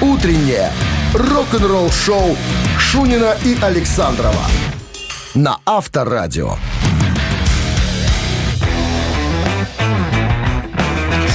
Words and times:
Утреннее 0.00 0.70
рок-н-ролл-шоу 1.12 2.36
Шунина 2.78 3.36
и 3.44 3.58
Александрова 3.60 4.44
на 5.34 5.58
Авторадио. 5.66 6.56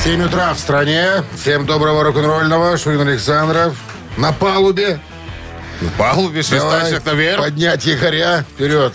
7 0.03 0.23
утра 0.23 0.53
в 0.53 0.59
стране. 0.59 1.23
Всем 1.35 1.65
доброго 1.65 2.03
рок-н-ролльного. 2.03 2.77
Шурин 2.77 3.01
Александров. 3.01 3.75
На 4.17 4.31
палубе. 4.33 4.99
На 5.81 5.89
палубе 5.97 6.41
всех 6.41 6.63
наверх. 7.05 7.41
Поднять 7.41 7.85
якоря. 7.85 8.45
Вперед. 8.53 8.93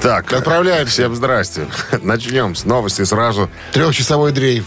Так, 0.00 0.32
Отправляемся. 0.32 0.92
Всем 0.92 1.14
здрасте. 1.14 1.66
Начнем 2.02 2.54
с 2.54 2.64
новости 2.64 3.04
сразу. 3.04 3.50
Трехчасовой 3.72 4.32
дрейф. 4.32 4.64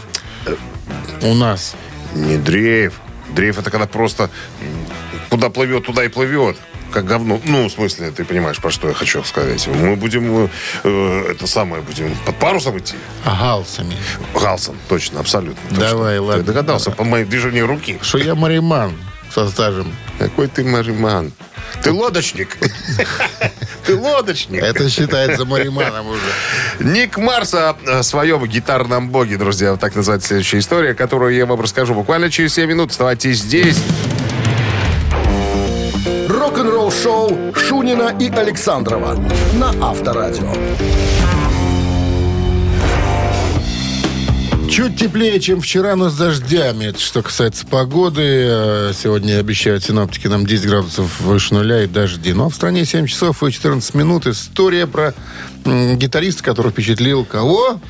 У 1.21 1.34
нас. 1.34 1.76
Не 2.14 2.38
дрейф. 2.38 2.94
Дрейф 3.34 3.59
это 3.59 3.70
когда 3.71 3.88
просто 3.88 4.30
куда 5.30 5.49
плывет, 5.49 5.85
туда 5.85 6.04
и 6.04 6.08
плывет. 6.08 6.58
Как 6.91 7.05
говно. 7.05 7.40
Ну, 7.45 7.67
в 7.67 7.71
смысле, 7.71 8.09
ты 8.09 8.26
понимаешь, 8.26 8.58
про 8.59 8.71
что 8.71 8.88
я 8.88 8.95
хочу 8.95 9.23
сказать. 9.23 9.67
Мы 9.67 9.95
будем, 9.95 10.49
э, 10.84 11.31
это 11.31 11.45
самое, 11.45 11.84
будем 11.84 12.16
под 12.26 12.35
парусом 12.38 12.80
идти. 12.80 12.95
А 13.26 13.40
галсами. 13.40 13.95
Галсон, 14.34 14.76
точно, 14.88 15.20
абсолютно. 15.20 15.62
точно. 15.70 15.88
Давай, 15.88 16.18
ладно. 16.18 16.41
Ты 16.41 16.48
догадался 16.48 16.90
по 16.90 17.04
моим 17.04 17.30
движению 17.30 17.68
руки. 17.68 17.99
Что 18.02 18.18
я 18.18 18.34
мариман 18.34 18.94
со 19.34 19.48
стажем. 19.50 19.94
Какой 20.18 20.48
ты 20.48 20.64
мариман. 20.64 21.32
Ты 21.84 21.92
лодочник. 21.92 22.58
Ты 23.86 23.96
лодочник. 23.96 24.62
Это 24.62 24.90
считается 24.90 25.46
мариманом 25.46 26.08
уже. 26.08 26.22
Ник 26.80 27.18
Марс 27.18 27.54
о 27.54 27.76
своем 28.04 28.46
гитарном 28.46 29.10
боге, 29.10 29.38
друзья. 29.38 29.72
Вот 29.72 29.80
так 29.80 29.96
называется 29.96 30.30
следующая 30.30 30.60
история, 30.60 30.94
которую 30.94 31.36
я 31.36 31.46
вам 31.46 31.62
расскажу 31.62 31.94
буквально 31.94 32.30
через 32.30 32.54
7 32.55 32.68
минут. 32.70 32.92
Оставайтесь 32.92 33.40
здесь. 33.40 33.78
Рок-н-ролл-шоу 36.27 37.54
Шунина 37.55 38.16
и 38.20 38.30
Александрова 38.30 39.16
на 39.54 39.90
Авторадио. 39.90 40.54
Чуть 44.70 44.98
теплее, 44.98 45.39
чем 45.39 45.62
вчера, 45.62 45.95
но 45.95 46.09
с 46.09 46.15
дождями. 46.15 46.85
Это 46.85 46.99
что 46.99 47.23
касается 47.23 47.65
погоды. 47.65 48.21
Э, 48.23 48.93
Сегодня 48.93 49.39
обещают 49.39 49.84
синоптики 49.84 50.27
нам 50.27 50.45
10 50.45 50.67
градусов 50.67 51.20
выше 51.21 51.55
нуля 51.55 51.84
и 51.84 51.87
дожди. 51.87 52.34
Но 52.34 52.49
в 52.49 52.55
стране 52.55 52.85
7 52.85 53.07
часов 53.07 53.41
и 53.43 53.51
14 53.51 53.95
минут. 53.95 54.27
История 54.27 54.85
про 54.85 55.15
гитариста, 55.65 56.43
который 56.43 56.71
впечатлил 56.71 57.25
кого? 57.25 57.81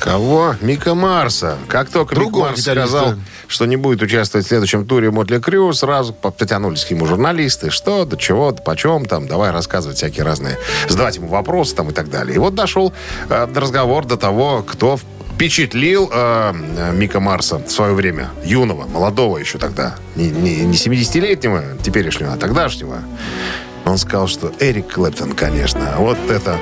Кого? 0.00 0.56
Мика 0.60 0.94
Марса. 0.94 1.58
Как 1.68 1.90
только 1.90 2.14
Мик 2.14 2.24
Другого 2.24 2.46
Марс 2.46 2.60
гитариста. 2.60 2.88
сказал, 2.88 3.14
что 3.46 3.66
не 3.66 3.76
будет 3.76 4.02
участвовать 4.02 4.46
в 4.46 4.48
следующем 4.48 4.86
туре 4.86 5.10
Мотли 5.10 5.38
Крю, 5.38 5.72
сразу 5.74 6.14
потянулись 6.14 6.84
к 6.84 6.90
нему 6.90 7.06
журналисты. 7.06 7.70
Что, 7.70 8.04
до 8.06 8.16
чего, 8.16 8.50
да 8.50 8.62
почем 8.62 9.04
там, 9.04 9.28
давай 9.28 9.50
рассказывать 9.50 9.98
всякие 9.98 10.24
разные, 10.24 10.58
задавать 10.88 11.16
ему 11.16 11.28
вопросы 11.28 11.74
там 11.74 11.90
и 11.90 11.92
так 11.92 12.08
далее. 12.08 12.34
И 12.34 12.38
вот 12.38 12.54
дошел 12.54 12.92
э, 13.28 13.46
разговор 13.54 14.06
до 14.06 14.16
того, 14.16 14.64
кто 14.66 14.98
впечатлил 15.34 16.10
э, 16.12 16.52
Мика 16.94 17.20
Марса 17.20 17.58
в 17.58 17.70
свое 17.70 17.94
время. 17.94 18.30
Юного, 18.44 18.86
молодого 18.86 19.38
еще 19.38 19.58
тогда. 19.58 19.96
Не, 20.16 20.30
не, 20.30 20.64
не 20.64 20.76
70-летнего 20.76 21.62
теперешнего, 21.82 22.32
а 22.32 22.36
тогдашнего. 22.36 23.02
Он 23.90 23.98
сказал, 23.98 24.28
что 24.28 24.52
Эрик 24.60 24.94
Клэптон, 24.94 25.32
конечно. 25.32 25.94
Вот 25.98 26.16
это... 26.30 26.56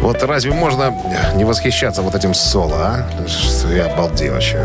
Вот 0.00 0.22
разве 0.22 0.52
можно 0.52 0.94
не 1.34 1.44
восхищаться 1.44 2.02
вот 2.02 2.14
этим 2.14 2.34
соло, 2.34 2.76
а? 2.76 3.26
Что 3.26 3.72
Я 3.72 3.86
обалдел 3.86 4.34
вообще. 4.34 4.64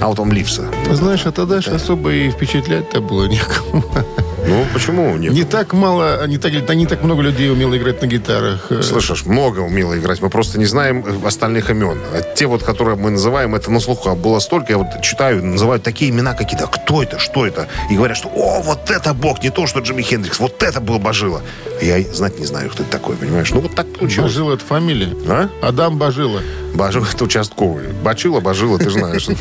А 0.00 0.08
вот 0.08 0.18
он 0.18 0.32
Ливса. 0.32 0.64
Знаешь, 0.90 1.24
а 1.24 1.30
тогда 1.30 1.60
же 1.60 1.70
особо 1.70 2.12
и 2.12 2.30
впечатлять-то 2.30 3.00
было 3.00 3.26
некому. 3.26 3.84
Ну, 4.48 4.64
почему 4.72 5.16
нет? 5.16 5.32
Не 5.32 5.44
так 5.44 5.72
мало, 5.72 6.26
не 6.26 6.38
так, 6.38 6.52
да 6.66 6.74
не 6.74 6.86
так 6.86 7.02
много 7.02 7.22
людей 7.22 7.50
умело 7.50 7.76
играть 7.76 8.00
на 8.00 8.06
гитарах. 8.06 8.66
Э, 8.70 8.82
Слышишь, 8.82 9.26
много 9.26 9.60
умело 9.60 9.98
играть. 9.98 10.22
Мы 10.22 10.30
просто 10.30 10.58
не 10.58 10.66
знаем 10.66 11.04
э, 11.06 11.26
остальных 11.26 11.70
имен. 11.70 11.98
А 12.12 12.22
те 12.22 12.46
вот, 12.46 12.62
которые 12.62 12.96
мы 12.96 13.10
называем, 13.10 13.54
это 13.54 13.70
на 13.70 13.80
слуху. 13.80 14.08
А 14.10 14.14
было 14.14 14.38
столько, 14.38 14.72
я 14.72 14.78
вот 14.78 15.02
читаю, 15.02 15.44
называют 15.44 15.82
такие 15.82 16.10
имена 16.10 16.34
какие-то. 16.34 16.66
Кто 16.68 17.02
это, 17.02 17.18
что 17.18 17.46
это? 17.46 17.66
И 17.90 17.96
говорят, 17.96 18.16
что 18.16 18.28
о, 18.28 18.62
вот 18.62 18.90
это 18.90 19.14
бог, 19.14 19.42
не 19.42 19.50
то, 19.50 19.66
что 19.66 19.80
Джимми 19.80 20.02
Хендрикс. 20.02 20.38
Вот 20.38 20.62
это 20.62 20.80
был 20.80 20.98
Бажила. 20.98 21.42
Я 21.82 22.00
знать 22.12 22.38
не 22.38 22.46
знаю, 22.46 22.70
кто 22.70 22.82
это 22.82 22.92
такой, 22.92 23.16
понимаешь? 23.16 23.50
Ну, 23.50 23.60
вот 23.60 23.74
так 23.74 23.86
получилось. 23.92 24.32
Бажила 24.32 24.54
это 24.54 24.64
фамилия. 24.64 25.14
А? 25.28 25.48
Адам 25.60 25.98
Бажила. 25.98 26.40
Бажила 26.74 27.06
это 27.12 27.24
участковый. 27.24 27.88
Бачила, 28.04 28.40
Бажила, 28.40 28.78
ты 28.78 28.90
знаешь. 28.90 29.22
что. 29.22 29.34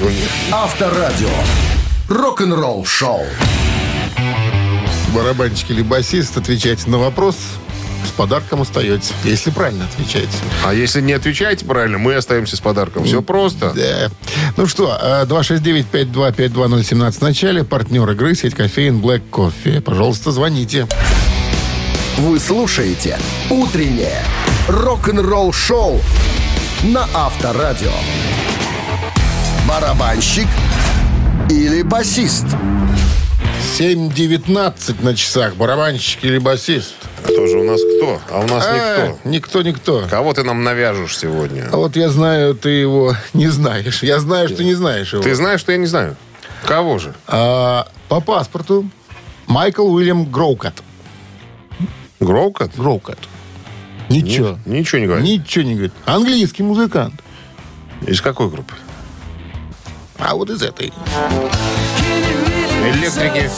Авторадио. 0.51 1.29
Барабанщик 5.15 5.71
или 5.71 5.81
басист, 5.81 6.35
отвечайте 6.35 6.89
на 6.89 6.97
вопрос. 6.97 7.37
С 8.05 8.09
подарком 8.09 8.61
остаетесь, 8.61 9.13
если 9.23 9.49
правильно 9.49 9.85
отвечаете. 9.85 10.29
А 10.65 10.73
если 10.73 10.99
не 10.99 11.13
отвечаете 11.13 11.65
правильно, 11.65 11.97
мы 11.97 12.15
остаемся 12.15 12.57
с 12.57 12.59
подарком. 12.59 13.05
Все 13.05 13.21
просто. 13.21 13.71
Да. 13.73 14.11
Ну 14.57 14.67
что, 14.67 14.99
э, 15.01 15.25
269-5252017 15.25 17.19
в 17.19 17.21
начале. 17.21 17.63
Партнер 17.63 18.09
игры 18.11 18.35
сеть 18.35 18.55
кофеин 18.55 18.99
Black 18.99 19.21
Coffee. 19.31 19.79
Пожалуйста, 19.79 20.31
звоните. 20.31 20.85
Вы 22.17 22.37
слушаете 22.39 23.17
«Утреннее 23.49 24.21
рок-н-ролл-шоу» 24.67 26.01
на 26.83 27.07
Авторадио. 27.13 27.91
Барабанщик 29.67 30.47
или 31.49 31.83
басист? 31.83 32.45
7.19 33.77 35.03
на 35.03 35.15
часах. 35.15 35.55
Барабанщик 35.55 36.23
или 36.23 36.37
басист? 36.37 36.93
А 37.25 37.27
тоже 37.27 37.57
у 37.57 37.63
нас 37.65 37.81
кто? 37.81 38.21
А 38.31 38.39
у 38.39 38.47
нас 38.47 38.65
А, 38.65 38.73
никто. 38.73 39.29
Никто, 39.29 39.61
никто. 39.63 40.07
Кого 40.09 40.31
ты 40.33 40.43
нам 40.43 40.63
навяжешь 40.63 41.17
сегодня? 41.17 41.67
А 41.73 41.75
вот 41.75 41.97
я 41.97 42.07
знаю, 42.07 42.55
ты 42.55 42.69
его 42.69 43.13
не 43.33 43.47
знаешь. 43.49 44.01
Я 44.01 44.19
знаю, 44.19 44.47
что 44.47 44.57
ты 44.57 44.63
не 44.63 44.75
знаешь 44.75 45.11
его. 45.11 45.21
Ты 45.21 45.35
знаешь, 45.35 45.59
что 45.59 45.73
я 45.73 45.77
не 45.77 45.87
знаю? 45.87 46.15
Кого 46.65 46.99
же? 46.99 47.13
А, 47.27 47.89
по 48.07 48.21
паспорту 48.21 48.89
Майкл 49.45 49.85
Уильям 49.93 50.31
Гроукат. 50.31 50.81
Гроукот? 52.21 52.71
Гроукат. 52.77 53.19
Ничего. 54.07 54.57
Ничего 54.65 54.99
не 55.01 55.07
говорит. 55.07 55.25
Ничего 55.27 55.65
не 55.65 55.73
говорит. 55.73 55.93
Английский 56.05 56.63
музыкант. 56.63 57.15
Из 58.07 58.21
какой 58.21 58.49
группы? 58.49 58.73
А 60.17 60.33
вот 60.33 60.49
из 60.49 60.61
этой. 60.61 60.93
Электрики. 62.89 63.49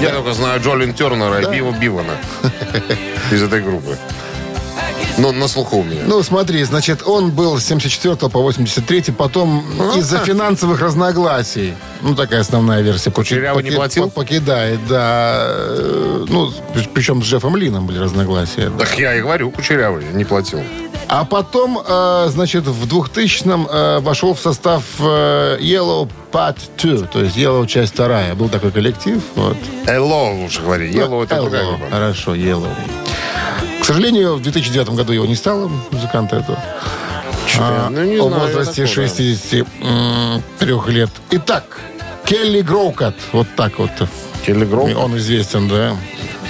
Я 0.00 0.10
только 0.10 0.32
знаю 0.32 0.60
Джолин 0.62 0.94
Тернера 0.94 1.40
и 1.40 1.50
Бива 1.54 1.72
Бивана 1.72 2.14
из 3.30 3.42
этой 3.42 3.60
группы. 3.62 3.96
Но 5.18 5.32
на 5.32 5.48
слуху 5.48 5.78
у 5.78 5.82
меня. 5.84 6.00
Ну, 6.06 6.22
смотри, 6.22 6.62
значит, 6.64 7.02
он 7.06 7.30
был 7.32 7.58
с 7.58 7.64
74 7.64 8.16
по 8.16 8.40
83, 8.40 9.12
потом 9.12 9.62
из-за 9.96 10.18
финансовых 10.18 10.80
разногласий, 10.80 11.74
ну, 12.00 12.14
такая 12.14 12.40
основная 12.40 12.80
версия. 12.80 13.10
Кучерявый 13.10 13.62
не 13.62 13.70
платил? 13.72 14.04
по- 14.08 14.20
Покидает, 14.22 14.78
да. 14.88 15.44
Э, 15.48 16.24
Ну, 16.28 16.50
при- 16.72 16.88
причем 16.94 17.22
с 17.22 17.26
Джеффом 17.26 17.56
Лином 17.56 17.86
были 17.86 17.98
разногласия. 17.98 18.70
да. 18.70 18.84
Так 18.86 18.98
я 18.98 19.14
и 19.16 19.20
говорю, 19.20 19.50
кучерявый, 19.50 20.04
не 20.14 20.24
платил. 20.24 20.62
А 21.12 21.24
потом, 21.24 21.76
э, 21.84 22.28
значит, 22.28 22.68
в 22.68 22.86
2000-м 22.86 23.66
э, 23.68 23.98
вошел 23.98 24.32
в 24.32 24.38
состав 24.38 24.84
э, 25.00 25.58
Yellow 25.60 26.08
Part 26.30 26.56
2, 26.80 27.08
то 27.08 27.20
есть 27.20 27.36
Yellow 27.36 27.66
часть 27.66 27.94
вторая. 27.94 28.36
Был 28.36 28.48
такой 28.48 28.70
коллектив. 28.70 29.20
Вот. 29.34 29.56
Hello, 29.86 30.40
лучше 30.40 30.60
говори. 30.62 30.88
Yellow 30.92 31.24
это 31.24 31.34
Hello. 31.34 31.40
другая 31.42 31.66
группа. 31.66 31.90
Хорошо, 31.90 32.36
Yellow. 32.36 32.70
К 33.80 33.84
сожалению, 33.84 34.36
в 34.36 34.42
2009 34.42 34.90
году 34.90 35.12
его 35.12 35.26
не 35.26 35.34
стало, 35.34 35.68
музыканта 35.90 36.36
этого. 36.36 36.62
А, 37.58 37.88
Ну, 37.90 38.04
не 38.04 38.16
о 38.18 38.28
знаю, 38.28 38.42
возрасте 38.44 38.86
такого. 38.86 39.08
63 39.08 40.92
лет. 40.92 41.10
Итак, 41.32 41.80
Келли 42.24 42.60
Гроукат. 42.60 43.16
Вот 43.32 43.48
так 43.56 43.80
вот. 43.80 43.90
Келли 44.46 44.64
Гроу? 44.64 44.96
Он 44.96 45.16
известен, 45.16 45.68
да. 45.68 45.96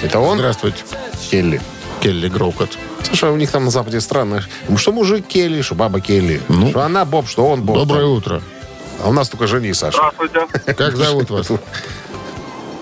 Это 0.03 0.19
он? 0.19 0.37
Здравствуйте, 0.37 0.83
Келли. 1.31 1.59
Келли 1.99 2.29
Гроукат. 2.29 2.69
Слушай, 3.03 3.29
у 3.31 3.35
них 3.35 3.51
там 3.51 3.65
на 3.65 3.71
Западе 3.71 3.99
странно. 4.01 4.43
Что 4.75 4.91
мужик 4.91 5.27
Келли, 5.27 5.61
что 5.61 5.75
баба 5.75 5.99
Келли. 5.99 6.41
Ну. 6.47 6.69
Что 6.69 6.81
она 6.81 7.05
Боб, 7.05 7.27
что 7.27 7.45
он 7.47 7.61
Боб. 7.63 7.77
Доброе 7.77 8.05
утро. 8.05 8.41
А 9.03 9.09
у 9.09 9.13
нас 9.13 9.29
только 9.29 9.47
жени, 9.47 9.73
Саша. 9.73 9.97
Здравствуйте, 9.97 10.73
Как 10.73 10.95
зовут 10.95 11.29
вас? 11.29 11.47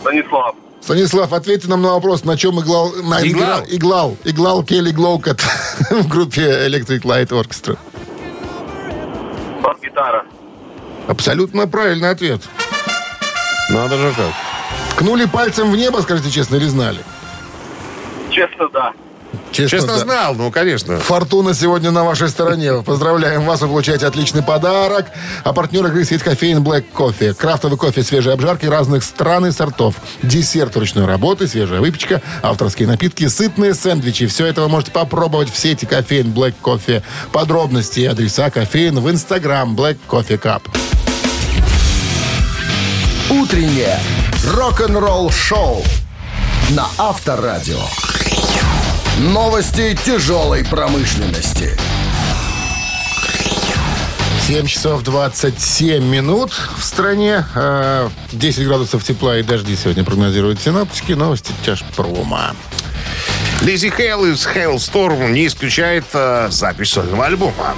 Станислав. 0.01 0.55
Станислав, 0.81 1.33
ответьте 1.33 1.67
нам 1.67 1.81
на 1.81 1.93
вопрос, 1.93 2.23
на 2.23 2.37
чем 2.37 2.59
иглал... 2.59 2.91
На 3.03 3.21
Иглал? 3.21 3.63
Иглал. 3.67 4.17
Иглал 4.23 4.63
Келли 4.63 4.91
Глоукат 4.91 5.41
в 5.91 6.07
группе 6.07 6.41
Electric 6.67 7.01
Light 7.01 7.29
Orchestra. 7.29 7.77
Бас-гитара. 9.61 10.25
Абсолютно 11.07 11.67
правильный 11.67 12.09
ответ. 12.09 12.41
Надо 13.69 13.97
же 13.97 14.13
как. 14.15 14.33
Ткнули 14.95 15.25
пальцем 15.25 15.71
в 15.71 15.75
небо, 15.75 16.01
скажите 16.01 16.31
честно, 16.31 16.55
или 16.55 16.65
знали? 16.65 16.99
Честно, 18.29 18.69
да. 18.69 18.93
Честно, 19.51 19.77
Честно 19.77 19.93
да. 19.93 19.99
знал, 19.99 20.35
ну, 20.35 20.51
конечно. 20.51 20.97
Фортуна 20.99 21.53
сегодня 21.53 21.91
на 21.91 22.03
вашей 22.03 22.29
стороне. 22.29 22.81
Поздравляем 22.85 23.45
вас, 23.45 23.61
вы 23.61 23.67
получаете 23.67 24.07
отличный 24.07 24.43
подарок. 24.43 25.07
А 25.43 25.53
партнер 25.53 25.85
игры 25.87 26.03
сеть 26.03 26.23
кофеин 26.23 26.63
Black 26.63 26.85
Coffee. 26.93 27.33
Крафтовый 27.33 27.77
кофе, 27.77 28.03
свежие 28.03 28.33
обжарки 28.33 28.65
разных 28.65 29.03
стран 29.03 29.47
и 29.47 29.51
сортов. 29.51 29.95
Десерт 30.23 30.75
ручной 30.77 31.05
работы, 31.05 31.47
свежая 31.47 31.79
выпечка, 31.79 32.21
авторские 32.41 32.87
напитки, 32.87 33.27
сытные 33.27 33.73
сэндвичи. 33.73 34.27
Все 34.27 34.45
это 34.45 34.61
вы 34.61 34.69
можете 34.69 34.91
попробовать 34.91 35.51
в 35.51 35.57
сети 35.57 35.85
кофеин 35.85 36.27
Black 36.27 36.55
Coffee. 36.63 37.03
Подробности 37.31 38.01
и 38.01 38.05
адреса 38.05 38.49
кофеин 38.49 38.99
в 38.99 39.09
инстаграм 39.09 39.75
Black 39.75 39.97
Coffee 40.07 40.39
Cup. 40.39 40.61
Утреннее 43.29 43.99
рок-н-ролл-шоу 44.55 45.83
на 46.71 46.87
Авторадио. 46.97 48.08
Новости 49.19 49.97
тяжелой 50.05 50.63
промышленности. 50.63 51.77
7 54.47 54.65
часов 54.65 55.03
27 55.03 56.01
минут 56.01 56.53
в 56.77 56.81
стране. 56.81 57.43
Э, 57.53 58.07
10 58.31 58.65
градусов 58.65 59.03
тепла 59.03 59.37
и 59.37 59.43
дожди 59.43 59.75
сегодня 59.75 60.05
прогнозируют 60.05 60.61
синоптики. 60.61 61.11
Новости 61.11 61.51
тяжпрома. 61.65 62.55
Лизи 63.61 63.89
Хейл 63.89 64.23
из 64.23 64.47
Hailstorm 64.47 65.31
не 65.31 65.47
исключает 65.47 66.05
э, 66.13 66.47
запись 66.49 66.91
сольного 66.91 67.25
альбома. 67.25 67.75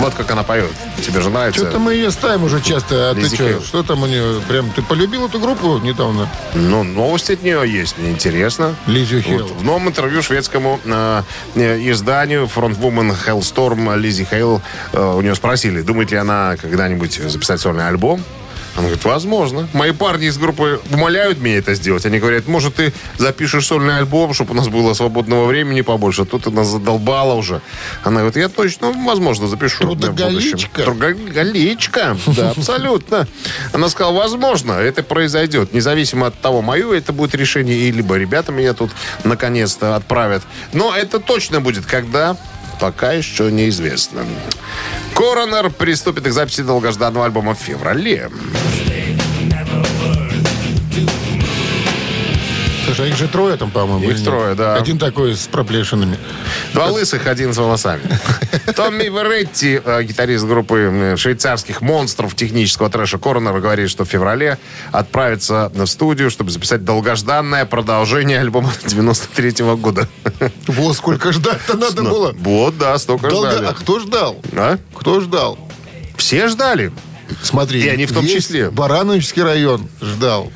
Вот 0.00 0.14
как 0.14 0.30
она 0.30 0.42
поет. 0.42 0.70
Тебе 1.04 1.20
же 1.20 1.28
нравится? 1.28 1.60
Что-то 1.60 1.78
мы 1.78 1.92
ее 1.92 2.10
ставим 2.10 2.44
уже 2.44 2.62
часто. 2.62 3.10
А 3.10 3.14
ты 3.14 3.20
Лиззи 3.20 3.36
что? 3.36 3.60
Что 3.60 3.82
там 3.82 4.02
у 4.02 4.06
нее? 4.06 4.40
Прям 4.48 4.70
ты 4.70 4.80
полюбил 4.80 5.26
эту 5.26 5.38
группу 5.38 5.76
недавно? 5.78 6.26
Ну, 6.54 6.82
новости 6.82 7.32
от 7.32 7.42
нее 7.42 7.70
есть. 7.70 7.98
Мне 7.98 8.10
интересно. 8.10 8.74
Лиззи 8.86 9.20
Хейл. 9.20 9.46
Вот 9.46 9.56
в 9.58 9.62
новом 9.62 9.88
интервью 9.88 10.22
шведскому 10.22 10.80
э, 10.84 11.22
э, 11.54 11.90
изданию 11.90 12.46
фронтвумен 12.46 13.12
Hellstorm 13.12 13.94
Лизи 13.98 14.24
Хейл 14.24 14.62
э, 14.94 15.14
у 15.16 15.20
нее 15.20 15.34
спросили, 15.34 15.82
думает 15.82 16.10
ли 16.10 16.16
она 16.16 16.56
когда-нибудь 16.56 17.20
записать 17.30 17.60
сольный 17.60 17.86
альбом. 17.86 18.24
Она 18.74 18.86
говорит, 18.86 19.04
возможно. 19.04 19.68
Мои 19.72 19.92
парни 19.92 20.26
из 20.26 20.38
группы 20.38 20.80
умоляют 20.92 21.40
меня 21.40 21.58
это 21.58 21.74
сделать. 21.74 22.06
Они 22.06 22.18
говорят, 22.18 22.46
может, 22.46 22.76
ты 22.76 22.92
запишешь 23.18 23.66
сольный 23.66 23.98
альбом, 23.98 24.32
чтобы 24.34 24.52
у 24.52 24.54
нас 24.54 24.68
было 24.68 24.94
свободного 24.94 25.46
времени 25.46 25.80
побольше. 25.80 26.24
Тут 26.24 26.44
ты 26.44 26.50
нас 26.50 26.68
задолбала 26.68 27.34
уже. 27.34 27.60
Она 28.04 28.20
говорит, 28.20 28.36
я 28.36 28.48
точно, 28.48 28.92
возможно, 28.92 29.48
запишу. 29.48 29.84
в 29.84 29.86
будущем». 29.86 30.14
Трудоголичка. 30.14 30.82
Трудоголичка, 30.82 32.16
да, 32.26 32.50
абсолютно. 32.50 33.26
Она 33.72 33.88
сказала, 33.88 34.16
возможно, 34.16 34.72
это 34.72 35.02
произойдет. 35.02 35.72
Независимо 35.72 36.28
от 36.28 36.40
того, 36.40 36.62
мое 36.62 36.92
это 36.92 37.12
будет 37.12 37.34
решение, 37.34 37.76
и 37.76 37.90
либо 37.90 38.16
ребята 38.16 38.52
меня 38.52 38.72
тут 38.72 38.90
наконец-то 39.24 39.96
отправят. 39.96 40.42
Но 40.72 40.94
это 40.94 41.18
точно 41.18 41.60
будет, 41.60 41.86
когда 41.86 42.36
пока 42.80 43.12
еще 43.12 43.52
неизвестно. 43.52 44.24
Коронер 45.20 45.68
приступит 45.68 46.24
к 46.24 46.32
записи 46.32 46.62
долгожданного 46.62 47.26
альбома 47.26 47.54
в 47.54 47.58
феврале. 47.58 48.30
А 53.00 53.06
их 53.06 53.16
же 53.16 53.28
трое 53.28 53.56
там, 53.56 53.70
по-моему. 53.70 54.10
Их 54.10 54.22
трое, 54.22 54.54
да. 54.54 54.74
Один 54.74 54.98
такой 54.98 55.34
с 55.34 55.46
проплешинами. 55.46 56.18
Два 56.72 56.86
лысых, 56.86 57.26
один 57.26 57.52
с 57.52 57.56
волосами. 57.56 58.02
Томми 58.76 59.04
Веретти, 59.04 59.80
э, 59.84 60.02
гитарист 60.02 60.44
группы 60.44 61.14
швейцарских 61.16 61.80
монстров 61.80 62.34
технического 62.34 62.90
трэша 62.90 63.18
Коронер, 63.18 63.58
говорит, 63.60 63.90
что 63.90 64.04
в 64.04 64.08
феврале 64.08 64.58
отправится 64.92 65.70
в 65.74 65.86
студию, 65.86 66.30
чтобы 66.30 66.50
записать 66.50 66.84
долгожданное 66.84 67.64
продолжение 67.66 68.40
альбома 68.40 68.72
93 68.86 69.64
года. 69.76 70.08
Во, 70.66 70.92
сколько 70.94 71.32
ждать-то 71.32 71.76
надо 71.76 72.02
было. 72.02 72.34
Вот, 72.38 72.78
да, 72.78 72.98
столько 72.98 73.28
Долго- 73.28 73.50
ждали. 73.52 73.66
А 73.66 73.72
кто 73.72 73.98
ждал? 74.00 74.40
А? 74.54 74.78
Кто 74.94 75.20
ждал? 75.20 75.58
Все 76.16 76.48
ждали. 76.48 76.92
Смотри, 77.42 77.80
И 77.82 77.88
они 77.88 78.06
в 78.06 78.12
том 78.12 78.26
числе. 78.26 78.70
Барановичский 78.70 79.42
район 79.42 79.88
ждал. 80.00 80.52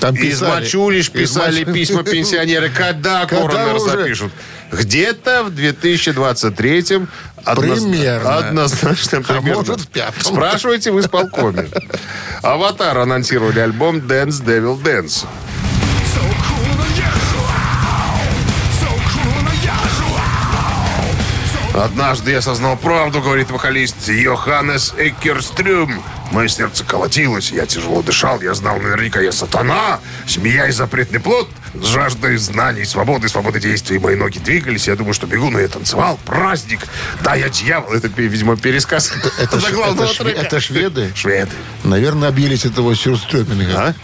Там 0.00 0.14
Из 0.14 0.20
писали. 0.38 0.62
Мачулиш 0.62 1.06
Из 1.06 1.10
писали 1.10 1.64
Мачу- 1.64 1.72
письма 1.72 2.02
пенсионеры. 2.04 2.68
Когда 2.70 3.26
Когда 3.26 3.48
Коронер 3.48 3.76
уже? 3.76 3.90
запишут? 3.98 4.32
Где-то 4.72 5.44
в 5.44 5.50
2023-м. 5.50 7.08
одноз- 7.44 7.74
Примерно. 7.90 8.36
Однозначно, 8.36 9.18
А 9.18 9.22
примерно. 9.22 9.54
может, 9.62 9.80
в 9.80 9.88
пятом. 9.88 10.20
Спрашивайте 10.22 10.92
в 10.92 11.00
исполкоме. 11.00 11.68
Аватар 12.42 12.98
анонсировали 12.98 13.60
альбом 13.60 13.96
Dance 13.98 14.44
Devil 14.44 14.80
Dance. 14.82 15.24
Однажды 21.84 22.32
я 22.32 22.38
осознал 22.38 22.76
правду, 22.76 23.20
говорит 23.20 23.50
вокалист 23.50 24.08
Йоханнес 24.08 24.94
Эккерстрюм. 24.98 26.02
Мое 26.32 26.48
сердце 26.48 26.84
колотилось, 26.84 27.50
я 27.52 27.66
тяжело 27.66 28.02
дышал, 28.02 28.40
я 28.42 28.52
знал 28.54 28.78
наверняка, 28.78 29.20
я 29.20 29.32
сатана. 29.32 30.00
Смеясь 30.26 30.74
запретный 30.74 31.20
плод, 31.20 31.48
с 31.74 31.86
жаждой 31.86 32.36
знаний, 32.36 32.84
свободы, 32.84 33.28
свободы 33.28 33.60
действий. 33.60 33.98
Мои 33.98 34.14
ноги 34.16 34.38
двигались, 34.38 34.88
я 34.88 34.96
думаю, 34.96 35.14
что 35.14 35.26
бегу, 35.26 35.48
но 35.50 35.58
я 35.60 35.68
танцевал. 35.68 36.18
Праздник. 36.26 36.80
Да, 37.22 37.34
я 37.34 37.48
дьявол. 37.48 37.92
Это, 37.92 38.08
видимо, 38.08 38.56
пересказ 38.56 39.12
Это, 39.38 39.58
ш- 39.60 39.66
заглавного 39.68 40.04
это 40.10 40.14
шве- 40.22 40.32
это 40.32 40.60
шведы? 40.60 41.12
Шведы. 41.14 41.52
Наверное, 41.84 42.28
объелись 42.28 42.64
этого 42.66 42.94
сюрстрёминга. 42.94 43.72
А? 43.78 43.94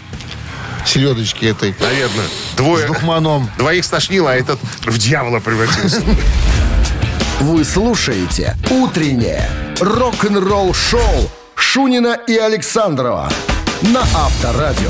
Селедочки 0.87 1.45
этой. 1.45 1.75
Наверное. 1.79 2.25
С 2.53 2.55
Двое. 2.57 2.87
духманом. 2.87 3.49
Двоих 3.57 3.83
стошнило, 3.85 4.31
а 4.31 4.35
этот 4.35 4.59
в 4.85 4.97
дьявола 4.97 5.39
превратился. 5.39 6.01
Вы 7.41 7.65
слушаете 7.65 8.55
«Утреннее 8.71 9.49
рок-н-ролл-шоу» 9.81 11.29
Шунина 11.53 12.17
и 12.27 12.37
Александрова 12.37 13.29
на 13.93 14.01
Авторадио. 14.01 14.89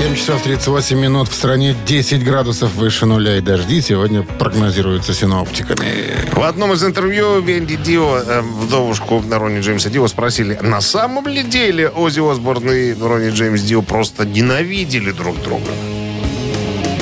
7 0.00 0.16
часов 0.16 0.42
38 0.42 0.98
минут. 0.98 1.28
В 1.28 1.34
стране 1.34 1.74
10 1.86 2.22
градусов 2.22 2.74
выше 2.74 3.06
нуля 3.06 3.38
и 3.38 3.40
дожди 3.40 3.80
сегодня 3.80 4.22
прогнозируются 4.22 5.14
синоптиками. 5.14 6.14
В 6.32 6.42
одном 6.42 6.74
из 6.74 6.84
интервью 6.84 7.40
Венди 7.40 7.76
Дио, 7.76 8.18
э, 8.18 8.42
вдовушку 8.42 9.24
Ронни 9.30 9.60
Джеймса 9.60 9.88
Дио, 9.88 10.06
спросили, 10.08 10.58
на 10.60 10.82
самом 10.82 11.26
ли 11.26 11.42
деле 11.42 11.88
Оззи 11.88 12.20
Осборн 12.20 12.70
и 12.70 12.92
Ронни 12.92 13.30
Джеймс 13.30 13.62
Дио 13.62 13.80
просто 13.80 14.26
ненавидели 14.26 15.10
друг 15.10 15.40
друга? 15.40 15.70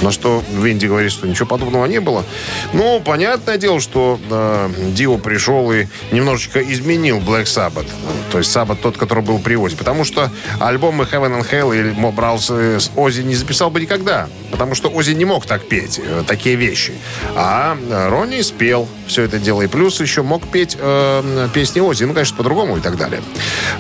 На 0.03 0.11
что 0.13 0.43
Венди 0.51 0.87
говорит, 0.87 1.13
что 1.13 1.27
ничего 1.27 1.47
подобного 1.47 1.87
не 1.87 2.01
было. 2.01 2.25
Ну, 2.73 3.01
понятное 3.01 3.57
дело, 3.57 3.81
что 3.81 4.19
э, 4.31 4.71
Дио 4.95 5.17
пришел 5.19 5.73
и 5.73 5.87
немножечко 6.11 6.61
изменил 6.61 7.19
Black 7.19 7.44
Sabbath. 7.44 7.87
То 8.31 8.39
есть 8.39 8.55
Sabbath 8.55 8.79
тот, 8.82 8.97
который 8.97 9.23
был 9.23 9.39
при 9.39 9.55
Ози. 9.55 9.77
Потому 9.77 10.05
что 10.05 10.31
альбомы 10.59 11.05
Heaven 11.05 11.41
and 11.41 11.51
Hell 11.51 11.79
или 11.79 11.94
Mob 11.94 12.17
Rules 12.17 12.81
с 12.81 12.91
Ози 12.97 13.23
не 13.23 13.35
записал 13.35 13.71
бы 13.71 13.81
никогда. 13.81 14.29
Потому 14.51 14.75
что 14.75 14.89
Ози 14.89 15.13
не 15.13 15.25
мог 15.25 15.47
так 15.47 15.67
петь, 15.69 16.01
э, 16.03 16.25
такие 16.27 16.56
вещи. 16.56 16.93
А 17.35 17.77
э, 17.77 18.09
Ронни 18.09 18.41
спел 18.43 18.89
все 19.06 19.23
это 19.23 19.39
дело. 19.39 19.63
И 19.63 19.67
плюс 19.67 20.01
еще 20.01 20.23
мог 20.23 20.47
петь 20.49 20.77
э, 20.79 21.49
песни 21.55 21.81
Ози. 21.81 22.05
Ну, 22.05 22.15
конечно, 22.15 22.37
по-другому 22.37 22.77
и 22.77 22.81
так 22.81 22.97
далее. 22.97 23.23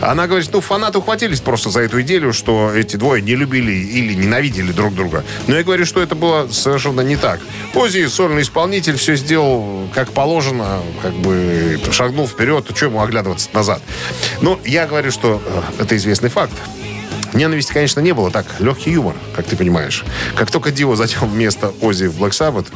Она 0.00 0.26
говорит, 0.26 0.48
ну, 0.52 0.60
фанаты 0.60 0.98
ухватились 0.98 1.40
просто 1.40 1.70
за 1.70 1.80
эту 1.80 2.00
идею, 2.02 2.32
что 2.32 2.72
эти 2.72 2.96
двое 2.96 3.22
не 3.22 3.34
любили 3.34 3.72
или 3.72 4.14
ненавидели 4.14 4.72
друг 4.72 4.94
друга. 4.94 5.24
Но 5.46 5.56
я 5.56 5.62
говорю, 5.62 5.86
что 5.86 6.00
это 6.00 6.11
было 6.14 6.48
совершенно 6.48 7.00
не 7.00 7.16
так. 7.16 7.40
Ози, 7.74 8.06
сольный 8.06 8.42
исполнитель, 8.42 8.96
все 8.96 9.16
сделал 9.16 9.88
как 9.94 10.12
положено, 10.12 10.80
как 11.02 11.12
бы 11.14 11.80
шагнул 11.90 12.26
вперед, 12.26 12.66
что 12.74 12.86
ему 12.86 13.00
оглядываться 13.00 13.48
назад. 13.52 13.82
Но 14.40 14.58
я 14.64 14.86
говорю, 14.86 15.10
что 15.10 15.42
э, 15.44 15.82
это 15.82 15.96
известный 15.96 16.30
факт. 16.30 16.54
Ненависти, 17.32 17.72
конечно, 17.72 18.00
не 18.00 18.12
было. 18.12 18.30
Так, 18.30 18.46
легкий 18.58 18.90
юмор, 18.90 19.14
как 19.34 19.46
ты 19.46 19.56
понимаешь. 19.56 20.04
Как 20.34 20.50
только 20.50 20.70
Дио 20.70 20.94
затем 20.96 21.28
вместо 21.28 21.72
Ози 21.80 22.06
в 22.06 22.20
Black 22.20 22.30
Sabbath, 22.30 22.66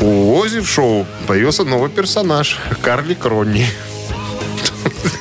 у 0.00 0.36
Ози 0.36 0.60
в 0.60 0.68
шоу 0.68 1.06
появился 1.26 1.64
новый 1.64 1.90
персонаж. 1.90 2.58
Карли 2.82 3.14
Кронни. 3.14 3.66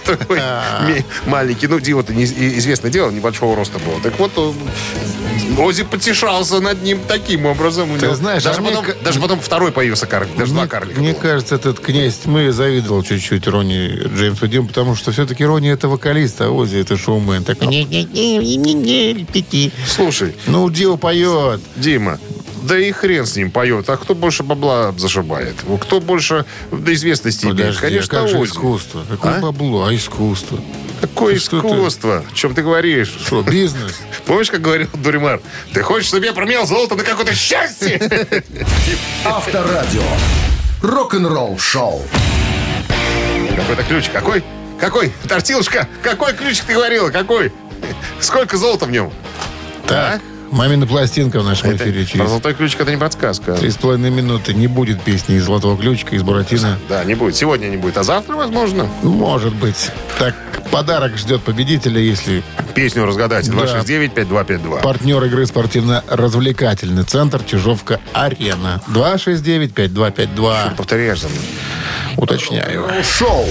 Такой 0.06 0.40
маленький. 1.26 1.68
Ну, 1.68 1.80
Дио-то 1.80 2.14
не- 2.14 2.24
и- 2.24 2.58
известное 2.60 2.92
дело, 2.92 3.12
небольшого 3.12 3.56
роста 3.56 3.80
было. 3.80 4.00
Так 4.02 4.18
вот, 4.20 4.32
Ози 5.58 5.84
потешался 5.84 6.60
над 6.62 6.82
ним 6.84 7.00
таким 7.08 7.46
образом. 7.46 7.90
Ты 8.00 8.14
знаешь, 8.16 8.44
даже, 8.44 8.60
а 8.60 8.64
потом, 8.64 8.86
ка- 8.86 8.96
даже 9.04 9.20
потом 9.20 9.40
второй 9.42 9.72
появился 9.72 10.06
карлик. 10.08 10.36
Даже 10.38 10.52
два 10.54 10.62
Мне, 10.64 10.70
карлика 10.70 11.00
мне 11.00 11.12
было. 11.14 11.20
кажется, 11.22 11.56
этот 11.56 11.80
князь 11.80 12.16
тьмы 12.18 12.52
завидовал 12.52 13.04
чуть-чуть 13.04 13.48
Ронни 13.48 14.08
Джеймсу 14.16 14.48
Диму, 14.48 14.68
потому 14.70 14.96
что 14.96 15.12
все-таки 15.12 15.44
Ронни 15.46 15.70
это 15.72 15.88
вокалист, 15.88 16.40
а 16.42 16.50
Ози 16.50 16.78
это 16.78 16.98
шоумен. 16.98 17.44
Так, 17.44 17.58
Слушай, 19.88 20.36
ну, 20.48 20.70
Дио 20.70 20.98
поет. 20.98 21.62
Дима, 21.76 22.20
да 22.62 22.78
и 22.78 22.92
хрен 22.92 23.26
с 23.26 23.36
ним 23.36 23.52
поет. 23.52 23.90
А 23.90 23.98
кто 23.98 24.16
больше 24.16 24.44
бабла 24.44 24.94
зашибает? 24.98 25.56
Кто 25.82 26.00
больше 26.00 26.46
до 26.72 26.94
известности 26.94 27.46
имеет? 27.46 27.58
Подожди, 27.58 27.82
Конечно, 27.82 28.20
а 28.20 28.22
как 28.22 28.30
же 28.30 28.44
искусство? 28.44 29.04
Какое 29.10 29.38
А? 29.38 29.42
бабло, 29.42 29.86
а 29.88 29.96
искусство? 29.96 30.60
Какое 31.02 31.38
Что 31.40 31.62
ты? 31.62 31.68
искусство? 31.68 32.24
О 32.32 32.36
чем 32.36 32.54
ты 32.54 32.62
говоришь? 32.62 33.10
Что, 33.26 33.42
бизнес? 33.42 34.00
Помнишь, 34.26 34.52
как 34.52 34.62
говорил 34.62 34.88
Дуримар? 34.94 35.42
Ты 35.74 35.82
хочешь, 35.82 36.08
чтобы 36.10 36.26
я 36.26 36.34
промел 36.34 36.66
золото 36.68 36.96
на 36.96 37.04
какое-то 37.04 37.34
счастье? 37.34 38.00
Авторадио. 39.26 40.04
Рок-н-ролл 40.82 41.58
шоу. 41.58 42.04
Какой-то 43.56 43.84
ключ. 43.84 44.10
Какой? 44.10 44.44
Какой? 44.80 45.12
Тортилушка, 45.28 45.88
какой 46.02 46.34
ключик 46.34 46.66
ты 46.66 46.74
говорила? 46.74 47.10
Какой? 47.10 47.52
Сколько 48.20 48.58
золота 48.58 48.86
в 48.86 48.92
нем? 48.92 49.12
Так, 49.88 50.22
мамина 50.52 50.86
пластинка 50.86 51.40
в 51.40 51.46
нашем 51.46 51.72
Это- 51.72 51.84
эфире 51.84 52.04
про 52.06 52.12
через 52.12 52.30
золотой 52.30 52.54
ключик 52.54 52.82
это 52.82 52.92
не 52.92 52.98
подсказка. 52.98 53.54
три 53.56 53.70
с 53.72 53.78
половиной 53.78 54.10
минуты. 54.12 54.54
Не 54.54 54.68
будет 54.68 55.02
песни 55.02 55.36
из 55.36 55.44
«Золотого 55.46 55.78
ключика», 55.78 56.16
из 56.16 56.24
«Буратино». 56.24 56.78
Да, 56.90 57.04
не 57.04 57.16
будет. 57.16 57.36
Сегодня 57.36 57.68
не 57.68 57.78
будет, 57.78 57.98
а 57.98 58.04
завтра, 58.04 58.36
возможно. 58.36 58.88
Может 59.02 59.56
быть. 59.56 59.90
Так, 60.20 60.36
подарок 60.72 61.18
ждет 61.18 61.42
победителя, 61.42 62.00
если 62.00 62.44
Песню 62.76 63.06
разгадайте. 63.06 63.52
Да. 63.52 63.58
269-5252. 63.58 64.82
партнер 64.82 65.24
игры 65.26 65.46
спортивно-развлекательный 65.46 67.04
центр 67.04 67.42
«Чижовка-Арена». 67.44 68.82
269-5252. 68.88 70.76
Повторяешь 70.76 71.22
за 71.22 71.28
мной. 71.30 71.40
Уточняю. 72.18 72.86
Шоу 73.04 73.46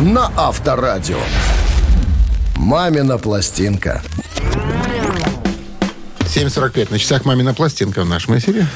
на 0.00 0.30
Авторадио. 0.36 1.18
Мамина 2.56 3.18
пластинка. 3.18 4.02
7.45. 6.34 6.90
На 6.90 6.98
часах 6.98 7.24
«Мамина 7.24 7.54
пластинка» 7.54 8.02
в 8.02 8.08
нашем 8.08 8.36
эфире. 8.38 8.66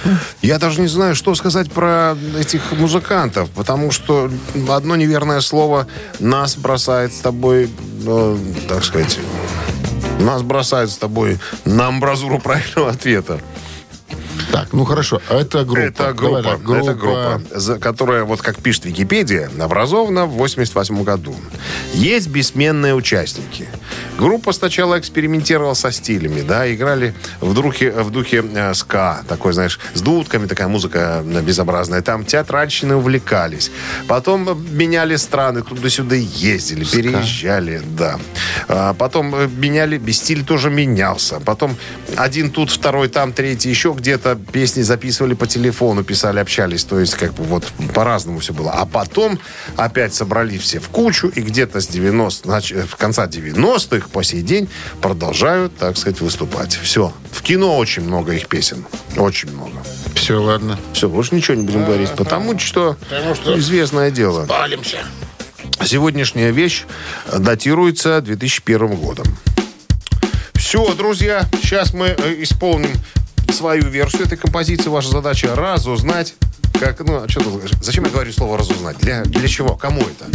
Я 0.43 0.61
даже 0.61 0.81
не 0.81 0.87
знаю, 0.87 1.17
что 1.17 1.35
сказать 1.35 1.73
про 1.73 2.17
этих 2.39 2.71
музыкантов, 2.73 3.51
потому 3.51 3.91
что 3.91 4.31
одно 4.69 4.95
неверное 4.95 5.41
слово 5.41 5.89
нас 6.21 6.57
бросает 6.57 7.13
с 7.13 7.19
тобой, 7.19 7.69
э, 8.07 8.39
так 8.69 8.85
сказать, 8.85 9.19
нас 10.21 10.43
бросает 10.43 10.91
с 10.91 10.99
тобой 10.99 11.39
на 11.65 11.89
амбразуру 11.89 12.39
правильного 12.39 12.91
ответа. 12.91 13.41
Так, 14.53 14.73
ну 14.73 14.85
хорошо. 14.85 15.21
А 15.29 15.37
это 15.41 15.65
группа. 15.65 15.81
Это 15.81 16.15
Давай 16.15 16.15
группа, 16.15 16.43
так, 16.43 16.63
группа. 16.63 16.85
это 16.91 16.95
группа, 16.95 17.43
за- 17.55 17.79
которая, 17.79 18.25
вот 18.25 18.41
как 18.43 18.57
пишет 18.57 18.87
Википедия, 18.87 19.51
образована 19.61 20.27
в 20.27 20.31
88 20.33 21.03
году. 21.05 21.35
Есть 21.93 22.29
бессменные 22.29 22.95
участники. 22.95 23.69
Группа 24.19 24.53
сначала 24.53 24.99
экспериментировала 24.99 25.75
со 25.75 25.93
стилями, 25.93 26.41
да, 26.41 26.73
играли 26.73 27.15
в 27.41 27.55
духе, 27.55 27.91
в 27.93 28.11
духе 28.11 28.45
э, 28.55 28.75
ска, 28.75 29.23
такой, 29.29 29.53
знаешь, 29.53 29.79
с 29.95 30.01
дудками, 30.01 30.47
такая 30.47 30.69
музыка 30.69 31.23
э, 31.25 31.41
безобразная. 31.43 32.03
Там 32.03 32.25
театральщины 32.25 32.97
увлекались. 32.97 33.71
Потом 34.09 34.49
э, 34.49 34.55
меняли 34.55 35.17
страны, 35.17 35.63
туда-сюда 35.63 36.17
ездили, 36.17 36.85
переезжали, 36.85 37.83
да. 37.97 38.19
А 38.69 38.95
потом 38.95 39.35
э, 39.35 39.49
меняли, 39.57 40.01
стиль 40.13 40.45
тоже 40.45 40.71
менялся. 40.71 41.39
Потом 41.41 41.77
один 42.17 42.51
тут, 42.51 42.71
второй 42.71 43.09
там, 43.09 43.33
третий 43.33 43.69
еще 43.71 43.95
где-то 43.97 44.38
песни 44.53 44.83
записывали 44.83 45.35
по 45.35 45.47
телефону, 45.47 46.05
писали, 46.05 46.39
общались. 46.39 46.85
То 46.85 46.99
есть 47.01 47.15
как 47.15 47.35
бы 47.35 47.45
вот 47.45 47.65
по-разному 47.95 48.39
все 48.39 48.53
было. 48.53 48.73
А 48.73 48.87
потом 48.87 49.39
опять 49.77 50.15
собрали 50.15 50.59
все 50.59 50.79
в 50.81 50.89
кучу 50.89 51.29
и 51.29 51.41
где-то 51.41 51.81
с 51.81 51.89
90, 51.89 52.49
нач- 52.49 52.87
в 52.87 52.97
конца 52.97 53.27
90-х 53.27 54.09
по 54.09 54.23
сей 54.23 54.43
день 54.43 54.69
продолжают, 55.01 55.77
так 55.77 55.97
сказать, 55.97 56.21
выступать. 56.21 56.75
Все. 56.77 57.13
В 57.31 57.43
кино 57.43 57.77
очень 57.77 58.03
много 58.03 58.33
их 58.33 58.49
песен. 58.49 58.85
Очень 59.17 59.53
много. 59.53 59.83
Все, 60.15 60.43
ладно. 60.43 60.79
Все, 60.93 61.09
больше 61.09 61.35
ничего 61.35 61.57
не 61.57 61.65
будем 61.65 61.85
говорить, 61.85 62.11
потому 62.17 62.59
что, 62.59 62.97
известное 63.57 64.11
дело. 64.11 64.47
Палимся. 64.47 64.99
Сегодняшняя 65.85 66.51
вещь 66.51 66.85
датируется 67.33 68.21
2001 68.21 68.97
годом. 68.97 69.27
Все, 70.55 70.93
друзья, 70.95 71.49
сейчас 71.63 71.95
мы 71.95 72.09
э, 72.09 72.43
исполним 72.43 72.91
свою 73.55 73.85
версию 73.89 74.27
этой 74.27 74.39
композиции. 74.39 74.89
Ваша 74.89 75.11
задача 75.11 75.55
разузнать, 75.55 76.35
как, 76.79 77.01
ну, 77.01 77.25
а 77.25 77.29
что 77.29 77.41
тут, 77.41 77.63
зачем 77.83 78.05
я 78.05 78.11
говорю 78.11 78.33
слово 78.33 78.59
разузнать? 78.59 78.99
Для, 78.99 79.23
для 79.23 79.49
чего? 79.49 79.77
Кому 79.77 80.01
это? 80.03 80.27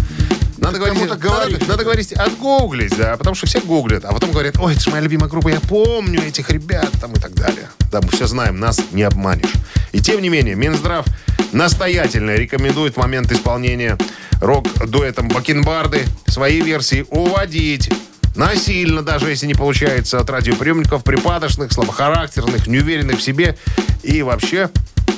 Надо 0.58 0.78
говорить, 0.78 1.02
надо, 1.02 1.16
говоришь. 1.18 1.68
надо 1.68 1.84
говорить 1.84 2.14
отгуглить, 2.14 2.96
да, 2.98 3.18
потому 3.18 3.36
что 3.36 3.48
все 3.48 3.60
гуглят, 3.60 4.06
а 4.06 4.14
потом 4.14 4.32
говорят, 4.32 4.58
ой, 4.60 4.74
это 4.74 4.82
же 4.82 4.92
моя 4.92 5.04
любимая 5.04 5.30
группа, 5.30 5.50
я 5.50 5.60
помню 5.60 6.22
этих 6.22 6.50
ребят, 6.50 6.90
там 7.02 7.12
и 7.12 7.20
так 7.20 7.34
далее. 7.34 7.68
Да, 7.92 8.00
мы 8.02 8.10
все 8.10 8.28
знаем, 8.28 8.60
нас 8.60 8.80
не 8.92 9.04
обманешь. 9.04 9.52
И 9.92 10.00
тем 10.00 10.22
не 10.22 10.30
менее, 10.30 10.56
Минздрав 10.56 11.06
настоятельно 11.52 12.36
рекомендует 12.36 12.96
в 12.96 12.98
момент 12.98 13.30
исполнения 13.32 13.98
рок-дуэтом 14.40 15.28
Бакенбарды 15.28 16.06
свои 16.28 16.62
версии 16.62 17.06
уводить. 17.10 17.92
Насильно, 18.36 19.04
даже 19.04 19.30
если 19.30 19.46
не 19.46 19.54
получается 19.54 20.20
от 20.20 20.30
радиоприемников, 20.30 21.04
припадочных, 21.04 21.72
слабохарактерных, 21.72 22.68
неуверенных 22.68 23.20
в 23.20 23.22
себе 23.22 23.58
и 24.02 24.22
вообще 24.22 24.70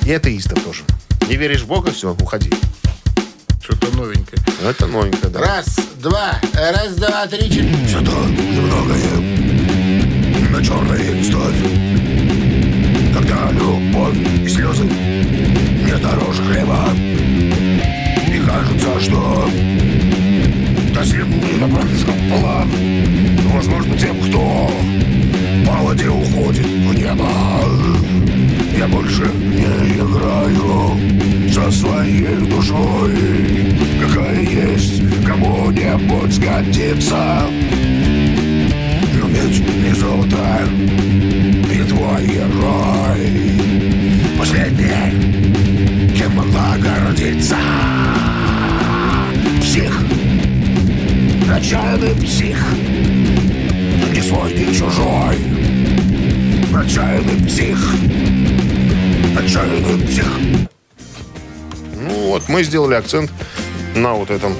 и 0.04 0.12
атеистов 0.12 0.62
тоже. 0.62 0.82
Не 1.28 1.36
веришь 1.36 1.62
в 1.62 1.66
Бога, 1.66 1.92
все, 1.92 2.12
уходи. 2.12 2.50
Что-то 3.62 3.94
новенькое. 3.96 4.40
Это 4.62 4.86
новенькое, 4.86 5.32
да. 5.32 5.40
Раз, 5.40 5.76
два, 5.96 6.40
раз, 6.54 6.94
два, 6.94 7.26
три, 7.26 7.50
четыре. 7.50 7.88
Что-то 7.88 8.12
немногое 8.12 9.36
на 10.56 10.64
черный 10.64 11.24
ставь 11.24 11.54
Когда 13.12 13.50
любовь 13.52 14.16
и 14.42 14.48
слезы 14.48 14.84
не 14.84 15.96
дороже 15.98 16.42
хлеба 16.44 16.88
И 18.32 18.40
кажется, 18.46 19.00
что 19.00 19.48
до 20.96 21.04
земли 21.04 21.58
добраться 21.60 22.06
план 22.06 22.68
Возможно, 23.54 23.96
тем, 23.98 24.16
кто 24.22 24.70
по 25.66 25.82
воде 25.82 26.08
уходит 26.08 26.66
в 26.66 26.94
небо. 26.94 27.28
Я 28.78 28.86
больше 28.88 29.24
не 29.24 29.96
играю 29.96 30.96
со 31.52 31.70
своей 31.70 32.36
душой. 32.48 33.14
Какая 34.00 34.40
есть, 34.40 35.02
кому-нибудь 35.26 36.32
сгодится. 36.32 37.46
Меч 39.26 39.60
не 39.84 39.94
золото 39.94 40.68
И 41.72 41.82
твой 41.88 42.26
герой. 42.26 43.32
Последний 44.38 46.16
Кем 46.16 46.36
могла 46.36 46.76
гордиться 46.78 47.56
Псих 49.60 50.05
Отчаянный 51.56 52.14
псих 52.16 52.58
Не 54.12 54.20
свой, 54.20 54.52
не 54.52 54.74
чужой 54.74 55.38
Отчаянный 56.78 57.46
псих 57.46 57.78
Отчаянный 59.38 60.06
псих 60.06 60.26
Ну 61.94 62.28
вот, 62.28 62.46
мы 62.50 62.62
сделали 62.62 62.92
акцент 62.92 63.30
на 63.94 64.12
вот 64.12 64.30
этом 64.30 64.54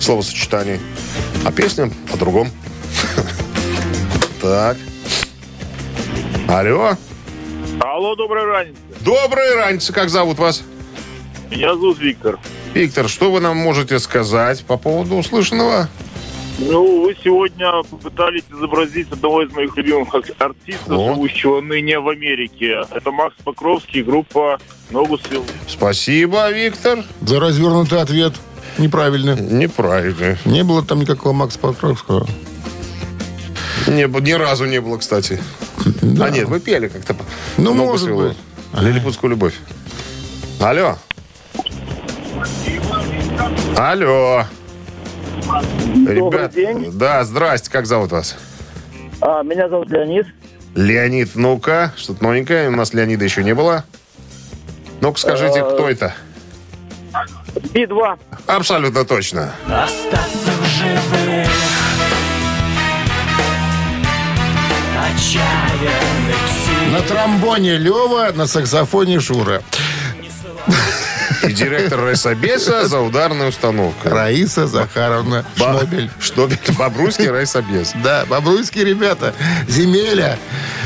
словосочетании. 0.00 0.80
А 1.44 1.52
песня 1.52 1.90
о 2.12 2.16
другом. 2.16 2.50
Так. 4.42 4.76
Алло. 6.48 6.96
Алло, 7.78 8.16
доброй 8.16 8.44
раницы. 8.46 8.80
Доброй 9.04 9.54
раньше. 9.54 9.92
Как 9.92 10.10
зовут 10.10 10.38
вас? 10.38 10.64
Меня 11.52 11.74
зовут 11.74 12.00
Виктор. 12.00 12.40
Виктор, 12.74 13.08
что 13.08 13.30
вы 13.30 13.40
нам 13.40 13.56
можете 13.56 13.98
сказать 13.98 14.64
по 14.64 14.76
поводу 14.78 15.16
услышанного? 15.16 15.88
Ну, 16.58 17.04
вы 17.04 17.16
сегодня 17.22 17.70
попытались 17.82 18.44
изобразить 18.50 19.10
одного 19.10 19.42
из 19.42 19.52
моих 19.52 19.76
любимых 19.76 20.14
артистов, 20.14 20.88
О. 20.88 21.14
живущего 21.14 21.60
ныне 21.60 21.98
в 21.98 22.08
Америке. 22.08 22.82
Это 22.90 23.10
Макс 23.10 23.34
Покровский, 23.42 24.02
группа 24.02 24.58
«Ногу 24.90 25.18
свел». 25.18 25.44
Спасибо, 25.66 26.50
Виктор. 26.50 27.04
За 27.22 27.40
развернутый 27.40 28.00
ответ. 28.00 28.34
Неправильно. 28.78 29.34
Неправильно. 29.34 30.38
Не 30.44 30.62
было 30.62 30.82
там 30.82 31.00
никакого 31.00 31.32
Макса 31.32 31.58
Покровского. 31.58 32.26
Не, 33.86 34.04
ни 34.04 34.32
разу 34.32 34.64
не 34.66 34.80
было, 34.80 34.98
кстати. 34.98 35.42
Да. 36.00 36.26
А 36.26 36.30
нет, 36.30 36.48
вы 36.48 36.60
пели 36.60 36.88
как-то. 36.88 37.16
Ну, 37.56 37.74
может 37.74 38.14
быть. 38.14 38.36
Лилипутскую 38.78 39.30
любовь. 39.30 39.54
Алло. 40.60 40.96
Алло. 43.76 44.44
Ребят, 46.06 46.52
день. 46.52 46.90
Да, 46.92 47.24
здрасте, 47.24 47.70
как 47.70 47.86
зовут 47.86 48.12
вас? 48.12 48.36
А, 49.20 49.42
меня 49.42 49.68
зовут 49.68 49.90
Леонид. 49.90 50.26
Леонид, 50.74 51.30
ну-ка, 51.34 51.92
что-то 51.96 52.22
новенькое. 52.24 52.68
У 52.68 52.72
нас 52.72 52.94
Леонида 52.94 53.24
еще 53.24 53.44
не 53.44 53.54
было. 53.54 53.84
Ну-ка, 55.00 55.18
скажите, 55.18 55.60
Э, 55.60 55.72
кто 55.74 55.88
это? 55.88 56.14
Би-2. 57.72 58.18
Абсолютно 58.46 59.04
точно. 59.04 59.52
Остаться 59.66 60.50
в 60.60 60.66
живых 60.66 61.48
На 66.92 67.00
тромбоне 67.00 67.78
Лева, 67.78 68.30
на 68.34 68.46
саксофоне 68.46 69.20
Шура. 69.20 69.62
И 71.42 71.52
директор 71.52 72.00
райсобеса 72.00 72.86
за 72.86 73.00
ударную 73.00 73.48
установку. 73.50 74.08
Раиса 74.08 74.66
Захаровна 74.66 75.44
Ба- 75.58 75.78
Шнобель. 75.78 76.10
Шнобель. 76.20 76.58
Бобруйский 76.78 77.28
райсобес. 77.30 77.92
Да, 78.02 78.24
бобруйские 78.28 78.84
ребята. 78.84 79.32
Земеля. 79.68 80.36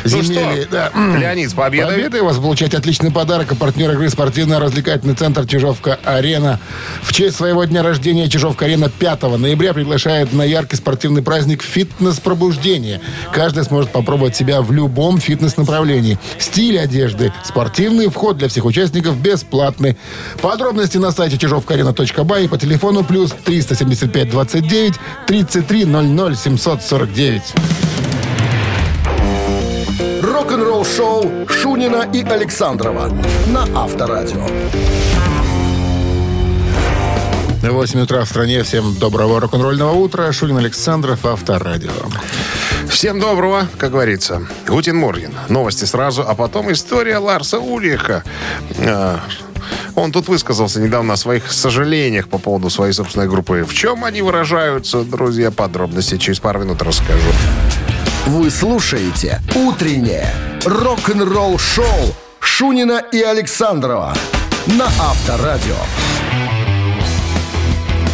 Ну 0.04 0.22
Земели, 0.22 0.68
да. 0.70 0.90
Леонид, 0.94 1.50
с 1.50 1.54
победой. 1.54 1.94
Победой 1.94 2.22
вас 2.22 2.36
получать 2.36 2.74
отличный 2.74 3.10
подарок. 3.10 3.52
А 3.52 3.54
партнер 3.54 3.90
игры 3.92 4.08
спортивно-развлекательный 4.10 5.14
центр 5.14 5.46
Чижовка-Арена. 5.46 6.60
В 7.02 7.12
честь 7.12 7.36
своего 7.36 7.64
дня 7.64 7.82
рождения 7.82 8.28
Чижовка-Арена 8.28 8.88
5 8.90 9.22
ноября 9.38 9.72
приглашает 9.72 10.32
на 10.32 10.42
яркий 10.42 10.76
спортивный 10.76 11.22
праздник 11.22 11.62
«Фитнес-пробуждение». 11.62 13.00
Каждый 13.32 13.64
сможет 13.64 13.90
попробовать 13.92 14.36
себя 14.36 14.60
в 14.62 14.72
любом 14.72 15.18
фитнес-направлении. 15.18 16.18
Стиль 16.38 16.78
одежды, 16.78 17.32
спортивный 17.44 18.08
вход 18.08 18.38
для 18.38 18.48
всех 18.48 18.64
участников 18.64 19.16
бесплатный. 19.18 19.96
Подробности 20.46 20.96
на 20.96 21.10
сайте 21.10 21.38
чижовкаарена.бай 21.38 22.44
и 22.44 22.48
по 22.48 22.56
телефону 22.56 23.02
плюс 23.02 23.32
375 23.32 24.30
29 24.30 24.94
33 25.26 25.84
00 25.86 26.36
749. 26.36 27.42
Рок-н-ролл 30.22 30.84
шоу 30.84 31.48
Шунина 31.48 32.08
и 32.12 32.22
Александрова 32.22 33.10
на 33.48 33.64
Авторадио. 33.74 34.46
8 37.62 38.00
утра 38.00 38.24
в 38.24 38.28
стране. 38.28 38.62
Всем 38.62 38.94
доброго 38.94 39.40
рок-н-ролльного 39.40 39.94
утра. 39.94 40.30
Шулин 40.30 40.58
Александров, 40.58 41.26
Авторадио. 41.26 41.90
Всем 42.88 43.18
доброго, 43.18 43.66
как 43.78 43.90
говорится. 43.90 44.46
Гутин 44.68 44.96
Морген. 44.96 45.32
Новости 45.48 45.86
сразу, 45.86 46.22
а 46.22 46.36
потом 46.36 46.70
история 46.70 47.18
Ларса 47.18 47.58
Ульриха. 47.58 48.22
Он 49.96 50.12
тут 50.12 50.28
высказался 50.28 50.78
недавно 50.78 51.14
о 51.14 51.16
своих 51.16 51.50
сожалениях 51.50 52.28
по 52.28 52.36
поводу 52.38 52.68
своей 52.68 52.92
собственной 52.92 53.28
группы. 53.28 53.64
В 53.66 53.74
чем 53.74 54.04
они 54.04 54.20
выражаются, 54.20 55.02
друзья, 55.02 55.50
подробности 55.50 56.18
через 56.18 56.38
пару 56.38 56.60
минут 56.60 56.82
расскажу. 56.82 57.30
Вы 58.26 58.50
слушаете 58.50 59.40
«Утреннее 59.54 60.28
рок-н-ролл-шоу» 60.64 62.14
Шунина 62.40 63.02
и 63.10 63.22
Александрова 63.22 64.14
на 64.66 64.86
Авторадио. 64.86 65.76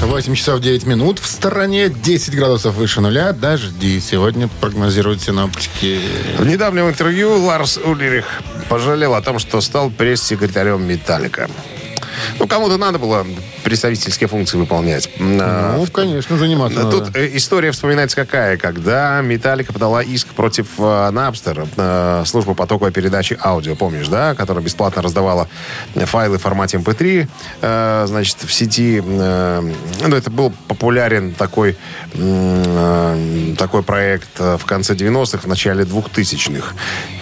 8 0.02 0.34
часов 0.34 0.60
9 0.60 0.86
минут. 0.86 1.18
В 1.18 1.26
стороне 1.26 1.88
10 1.88 2.34
градусов 2.34 2.74
выше 2.74 3.00
нуля. 3.00 3.32
Дожди. 3.32 4.00
Сегодня 4.00 4.48
прогнозируют 4.60 5.22
синоптики. 5.22 6.00
В 6.38 6.46
недавнем 6.46 6.88
интервью 6.88 7.36
Ларс 7.44 7.78
Ульрих 7.78 8.26
пожалел 8.68 9.14
о 9.14 9.22
том, 9.22 9.38
что 9.38 9.60
стал 9.60 9.90
пресс-секретарем 9.90 10.82
«Металлика». 10.86 11.48
Ну, 12.38 12.46
кому-то 12.46 12.76
надо 12.76 12.98
было 12.98 13.26
представительские 13.64 14.28
функции 14.28 14.56
выполнять. 14.58 15.08
А, 15.20 15.76
Ну, 15.78 15.86
конечно, 15.86 16.36
заниматься 16.38 16.82
Тут 16.82 17.06
надо. 17.06 17.18
э, 17.20 17.30
история 17.36 17.70
вспоминается 17.72 18.16
какая. 18.16 18.56
Когда 18.56 19.20
Металлика 19.22 19.72
подала 19.72 20.02
иск 20.02 20.28
против 20.28 20.66
э, 20.78 20.82
Napster, 20.82 21.68
э, 21.76 22.24
службы 22.26 22.54
потоковой 22.54 22.92
передачи 22.92 23.38
аудио, 23.42 23.74
помнишь, 23.76 24.08
да? 24.08 24.34
Которая 24.34 24.62
бесплатно 24.64 25.02
раздавала 25.02 25.48
файлы 25.94 26.38
в 26.38 26.42
формате 26.42 26.78
MP3, 26.78 27.28
э, 27.60 28.04
значит, 28.06 28.36
в 28.42 28.52
сети. 28.52 29.02
э, 29.04 29.72
ну, 30.06 30.16
это 30.16 30.30
был 30.30 30.52
популярен 30.68 31.32
такой, 31.32 31.76
э, 32.14 33.54
такой 33.58 33.82
проект 33.82 34.28
э, 34.38 34.56
в 34.58 34.64
конце 34.64 34.94
90-х, 34.94 35.38
в 35.42 35.46
начале 35.46 35.84
2000-х. 35.84 36.74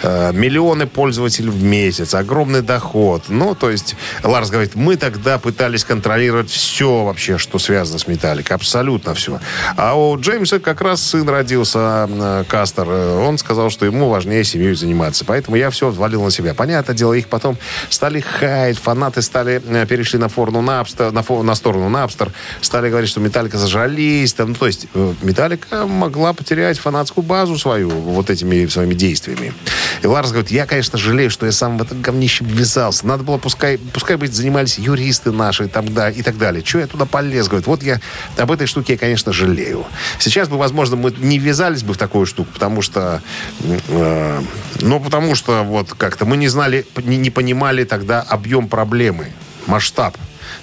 Э, 0.03 0.31
миллионы 0.33 0.87
пользователей 0.87 1.49
в 1.49 1.63
месяц, 1.63 2.13
огромный 2.13 2.61
доход. 2.61 3.23
Ну, 3.29 3.55
то 3.55 3.69
есть, 3.69 3.95
Ларс 4.23 4.49
говорит, 4.49 4.75
мы 4.75 4.90
тогда 4.97 5.37
пытались 5.39 5.83
контролировать 5.83 6.49
все 6.49 7.03
вообще, 7.03 7.37
что 7.37 7.59
связано 7.59 7.99
с 7.99 8.07
Металликой. 8.07 8.55
Абсолютно 8.55 9.13
все. 9.13 9.39
А 9.77 9.95
у 9.97 10.19
Джеймса 10.19 10.59
как 10.59 10.81
раз 10.81 11.01
сын 11.01 11.27
родился, 11.27 12.07
э, 12.09 12.43
Кастер. 12.47 12.85
Э, 12.87 13.17
Он 13.25 13.37
сказал, 13.37 13.69
что 13.69 13.85
ему 13.85 14.09
важнее 14.09 14.43
семьей 14.43 14.73
заниматься. 14.75 15.25
Поэтому 15.25 15.55
я 15.57 15.69
все 15.69 15.89
взвалил 15.89 16.23
на 16.23 16.31
себя. 16.31 16.53
Понятное 16.53 16.95
дело, 16.95 17.13
их 17.13 17.27
потом 17.27 17.57
стали 17.89 18.19
хаять, 18.21 18.77
фанаты 18.77 19.21
стали, 19.21 19.61
э, 19.65 19.85
перешли 19.85 20.19
на, 20.19 20.29
форну 20.29 20.61
Napster, 20.61 21.11
на, 21.11 21.19
фо- 21.19 21.43
на 21.43 21.55
сторону 21.55 21.89
Napster, 21.89 22.31
стали 22.61 22.89
говорить, 22.89 23.09
что 23.09 23.19
Металлика 23.19 23.57
зажались. 23.57 24.33
Там, 24.33 24.49
ну, 24.49 24.55
то 24.55 24.67
есть 24.67 24.87
Металлика 25.21 25.85
могла 25.85 26.33
потерять 26.33 26.79
фанатскую 26.79 27.23
базу 27.23 27.57
свою 27.57 27.89
вот 27.89 28.29
этими 28.29 28.65
своими 28.67 28.93
действиями. 28.93 29.53
И 30.01 30.07
Ларс 30.07 30.31
говорит, 30.31 30.51
я, 30.51 30.65
конечно, 30.65 30.97
жалею, 30.97 31.29
что 31.29 31.45
я 31.45 31.51
сам 31.51 31.77
в 31.77 31.81
это 31.81 31.95
говнище 31.95 32.43
ввязался. 32.43 33.05
Надо 33.05 33.23
было, 33.23 33.37
пускай, 33.37 33.77
пускай 33.77 34.15
бы 34.15 34.27
занимались 34.27 34.70
юристы 34.77 35.31
наши 35.31 35.67
там, 35.67 35.85
и 35.85 36.21
так 36.21 36.37
далее. 36.37 36.63
Чего 36.63 36.81
я 36.81 36.87
туда 36.87 37.05
полез? 37.05 37.47
Говорит, 37.47 37.67
вот 37.67 37.83
я 37.83 37.99
об 38.37 38.51
этой 38.51 38.67
штуке 38.67 38.93
я, 38.93 38.99
конечно, 38.99 39.33
жалею. 39.33 39.85
Сейчас 40.19 40.49
бы, 40.49 40.57
возможно, 40.57 40.95
мы 40.95 41.13
не 41.17 41.39
ввязались 41.39 41.83
бы 41.83 41.93
в 41.93 41.97
такую 41.97 42.25
штуку, 42.25 42.51
потому 42.53 42.81
что, 42.81 43.21
э, 43.61 44.41
ну, 44.81 44.99
потому 44.99 45.35
что 45.35 45.63
вот 45.63 45.93
как-то 45.93 46.25
мы 46.25 46.37
не 46.37 46.47
знали, 46.47 46.85
не, 47.03 47.17
не 47.17 47.29
понимали 47.29 47.83
тогда 47.83 48.21
объем 48.21 48.67
проблемы, 48.67 49.27
масштаб. 49.67 50.17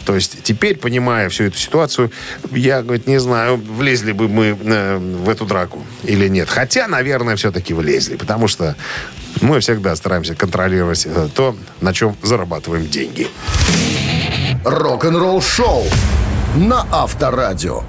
То 0.04 0.14
есть 0.14 0.42
теперь, 0.42 0.76
понимая 0.76 1.28
всю 1.28 1.44
эту 1.44 1.58
ситуацию, 1.58 2.10
я, 2.50 2.82
говорит, 2.82 3.06
не 3.06 3.18
знаю, 3.18 3.56
влезли 3.56 4.12
бы 4.12 4.28
мы 4.28 4.56
э, 4.60 4.98
в 4.98 5.28
эту 5.28 5.46
драку 5.46 5.84
или 6.04 6.28
нет. 6.28 6.48
Хотя, 6.48 6.88
наверное, 6.88 7.36
все-таки 7.36 7.74
влезли, 7.74 8.16
потому 8.16 8.48
что 8.48 8.76
мы 9.40 9.60
всегда 9.60 9.94
стараемся 9.96 10.34
контролировать 10.34 11.06
э, 11.06 11.28
то, 11.34 11.56
на 11.80 11.92
чем 11.92 12.16
зарабатываем 12.22 12.88
деньги. 12.88 13.28
Рок-н-ролл 14.64 15.40
шоу 15.40 15.84
на 16.56 16.86
Авторадио. 16.90 17.84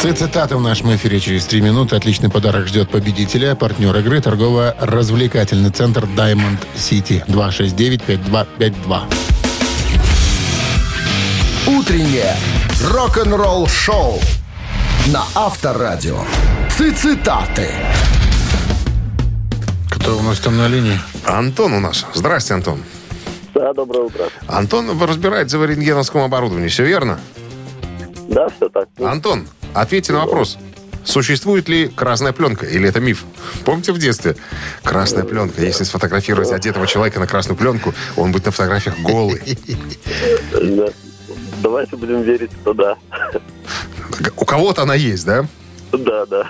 Цитаты 0.00 0.56
в 0.56 0.62
нашем 0.62 0.96
эфире 0.96 1.20
через 1.20 1.44
3 1.44 1.60
минуты. 1.60 1.94
Отличный 1.94 2.30
подарок 2.30 2.66
ждет 2.66 2.88
победителя. 2.88 3.54
Партнер 3.54 3.94
игры 3.98 4.22
торгово-развлекательный 4.22 5.70
центр 5.70 6.04
Diamond 6.04 6.58
City 6.74 7.22
269-5252. 7.26 9.29
Утреннее 11.78 12.34
рок-н-ролл 12.84 13.68
шоу 13.68 14.18
на 15.06 15.22
Авторадио. 15.36 16.18
Цитаты. 16.68 17.68
Кто 19.88 20.18
у 20.18 20.22
нас 20.22 20.40
там 20.40 20.56
на 20.56 20.66
линии? 20.66 20.98
Антон 21.24 21.74
у 21.74 21.80
нас. 21.80 22.06
Здрасте, 22.12 22.54
Антон. 22.54 22.82
Да, 23.54 23.72
доброе 23.72 24.06
утро. 24.06 24.24
Антон 24.48 25.00
разбирается 25.00 25.58
в 25.58 25.64
рентгеновском 25.64 26.22
оборудовании, 26.22 26.68
все 26.68 26.84
верно? 26.84 27.20
Да, 28.28 28.48
все 28.48 28.68
так. 28.68 28.88
Антон, 28.98 29.46
ответьте 29.72 30.12
на 30.12 30.20
вопрос. 30.20 30.58
Существует 31.04 31.68
ли 31.68 31.88
красная 31.88 32.32
пленка 32.32 32.66
или 32.66 32.88
это 32.88 33.00
миф? 33.00 33.24
Помните 33.64 33.92
в 33.92 33.98
детстве? 33.98 34.36
Красная 34.82 35.24
пленка. 35.24 35.62
Если 35.62 35.84
сфотографировать 35.84 36.52
одетого 36.52 36.86
человека 36.86 37.20
на 37.20 37.26
красную 37.26 37.56
пленку, 37.56 37.94
он 38.16 38.32
будет 38.32 38.46
на 38.46 38.52
фотографиях 38.52 38.98
голый. 38.98 39.58
Да. 41.60 41.68
Давайте 41.68 41.96
будем 41.96 42.22
верить, 42.22 42.50
что 42.62 42.74
да. 42.74 42.96
У 44.36 44.44
кого-то 44.44 44.82
она 44.82 44.94
есть, 44.94 45.24
да? 45.24 45.46
Да, 45.92 46.24
да. 46.26 46.46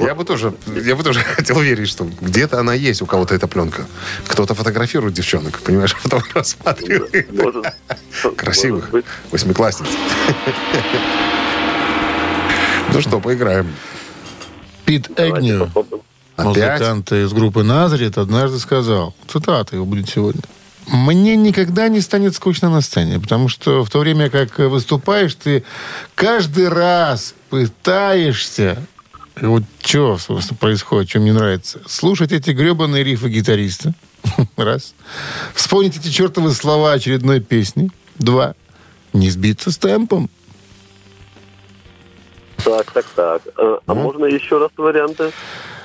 Я 0.00 0.14
бы 0.14 0.24
тоже, 0.24 0.54
я 0.66 0.94
бы 0.94 1.02
тоже 1.02 1.20
хотел 1.36 1.60
верить, 1.60 1.88
что 1.88 2.08
где-то 2.20 2.60
она 2.60 2.74
есть, 2.74 3.02
у 3.02 3.06
кого-то 3.06 3.34
эта 3.34 3.48
пленка. 3.48 3.86
Кто-то 4.28 4.54
фотографирует 4.54 5.14
девчонок, 5.14 5.60
понимаешь, 5.60 5.96
а 5.98 6.02
потом 6.02 6.22
рассматривает. 6.34 7.32
Может, 7.32 7.66
Красивых. 8.36 8.92
может. 8.92 9.06
Восьмиклассниц. 9.30 9.88
Ну 12.90 13.02
что, 13.02 13.20
поиграем. 13.20 13.70
Пит. 14.86 15.10
Опять? 15.10 15.44
музыкант 16.38 17.12
из 17.12 17.32
группы 17.32 17.62
Назарет, 17.62 18.16
однажды 18.16 18.58
сказал, 18.58 19.14
цитата 19.26 19.76
его 19.76 19.84
будет 19.84 20.08
сегодня, 20.08 20.42
«Мне 20.92 21.36
никогда 21.36 21.88
не 21.88 22.00
станет 22.00 22.34
скучно 22.34 22.70
на 22.70 22.80
сцене, 22.80 23.20
потому 23.20 23.48
что 23.48 23.84
в 23.84 23.90
то 23.90 23.98
время, 23.98 24.30
как 24.30 24.58
выступаешь, 24.58 25.34
ты 25.34 25.64
каждый 26.14 26.68
раз 26.68 27.34
пытаешься 27.50 28.78
вот 29.40 29.62
что, 29.80 30.18
собственно, 30.18 30.58
происходит, 30.58 31.10
что 31.10 31.20
мне 31.20 31.32
нравится. 31.32 31.80
Слушать 31.86 32.32
эти 32.32 32.50
гребаные 32.50 33.04
рифы 33.04 33.28
гитариста. 33.28 33.94
Раз. 34.56 34.94
Вспомнить 35.54 35.96
эти 35.96 36.08
чертовы 36.08 36.50
слова 36.52 36.92
очередной 36.92 37.40
песни. 37.40 37.90
Два. 38.18 38.54
Не 39.12 39.30
сбиться 39.30 39.70
с 39.70 39.78
темпом. 39.78 40.28
Так, 42.64 42.90
так, 42.90 43.06
так. 43.14 43.42
Э, 43.56 43.78
А 43.86 43.94
можно 43.94 44.24
еще 44.26 44.58
раз 44.58 44.70
варианты? 44.76 45.30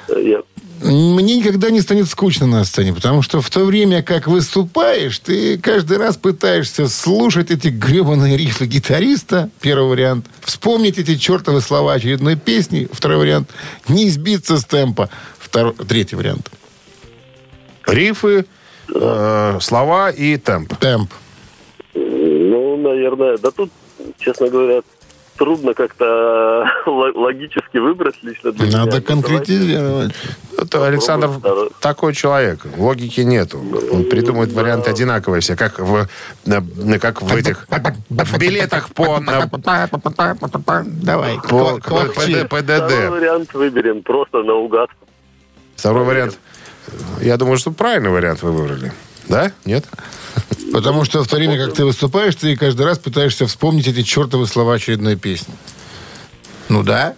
Э, 0.10 0.22
Я... 0.22 0.42
Мне 0.84 1.38
никогда 1.38 1.70
не 1.70 1.82
станет 1.82 2.08
скучно 2.10 2.46
на 2.46 2.64
сцене, 2.66 2.94
потому 2.94 3.22
что 3.22 3.42
в 3.42 3.50
то 3.50 3.64
время, 3.66 4.04
как 4.04 4.28
выступаешь, 4.28 5.18
ты 5.20 5.58
каждый 5.58 5.98
раз 5.98 6.18
пытаешься 6.18 6.88
слушать 6.88 7.52
эти 7.52 7.70
гребаные 7.70 8.36
рифы 8.38 8.66
гитариста, 8.66 9.50
первый 9.62 9.90
вариант, 9.90 10.26
вспомнить 10.42 10.98
эти 10.98 11.16
чертовы 11.16 11.62
слова 11.62 11.94
очередной 11.94 12.36
песни, 12.36 12.88
второй 12.92 13.18
вариант, 13.18 13.50
не 13.88 14.10
сбиться 14.10 14.58
с 14.58 14.66
темпа, 14.66 15.10
второй, 15.40 15.74
третий 15.74 16.16
вариант, 16.16 16.50
Рифы, 17.88 18.46
э, 18.94 19.58
слова 19.62 20.10
и 20.10 20.38
темп. 20.38 20.76
темп. 20.78 21.12
наверное. 22.84 23.38
Да 23.38 23.52
тут, 23.52 23.72
честно 24.20 24.50
говоря, 24.50 24.82
трудно 25.38 25.74
как-то 25.74 26.66
л- 26.88 27.12
логически 27.22 27.78
выбрать 27.78 28.16
лично 28.22 28.52
для 28.52 28.66
меня. 28.68 28.78
Надо 28.80 28.98
Ну, 28.98 29.04
конкретизировать. 29.04 30.14
Это 30.64 30.86
Александр 30.88 31.28
второй. 31.30 31.70
такой 31.80 32.14
человек. 32.14 32.62
Логики 32.78 33.22
нету. 33.22 33.60
Он 33.92 34.06
придумывает 34.06 34.52
варианты 34.54 34.90
одинаковые 34.90 35.42
все, 35.42 35.56
как 35.56 35.80
в, 35.80 36.08
как 37.00 37.22
в 37.22 37.36
этих 37.36 37.68
в 38.10 38.38
билетах 38.38 38.90
по, 38.94 39.20
на- 39.20 39.48
Давай, 40.86 41.36
по 41.38 41.42
ква- 41.80 41.80
квахчи. 41.82 42.32
ПД- 42.32 42.48
Второй 42.48 42.62
ПДД. 42.64 43.10
вариант 43.12 43.54
выберем 43.54 44.04
просто 44.04 44.44
наугад. 44.44 44.90
Второй 45.76 46.04
вариант. 46.06 46.38
Я 47.22 47.38
думаю, 47.38 47.58
что 47.58 47.72
правильный 47.72 48.10
вариант 48.10 48.42
вы 48.42 48.52
выбрали. 48.52 48.92
Да? 49.28 49.52
Нет? 49.66 49.86
Потому 50.74 51.06
что 51.06 51.24
в 51.24 51.28
то 51.28 51.36
время, 51.38 51.64
как 51.64 51.76
ты 51.76 51.86
выступаешь, 51.86 52.36
ты 52.36 52.58
каждый 52.58 52.86
раз 52.86 52.98
пытаешься 53.00 53.46
вспомнить 53.48 53.88
эти 53.88 54.02
чертовы 54.02 54.48
слова 54.48 54.74
очередной 54.74 55.16
песни. 55.16 55.54
Ну 56.70 56.84
да. 56.84 57.14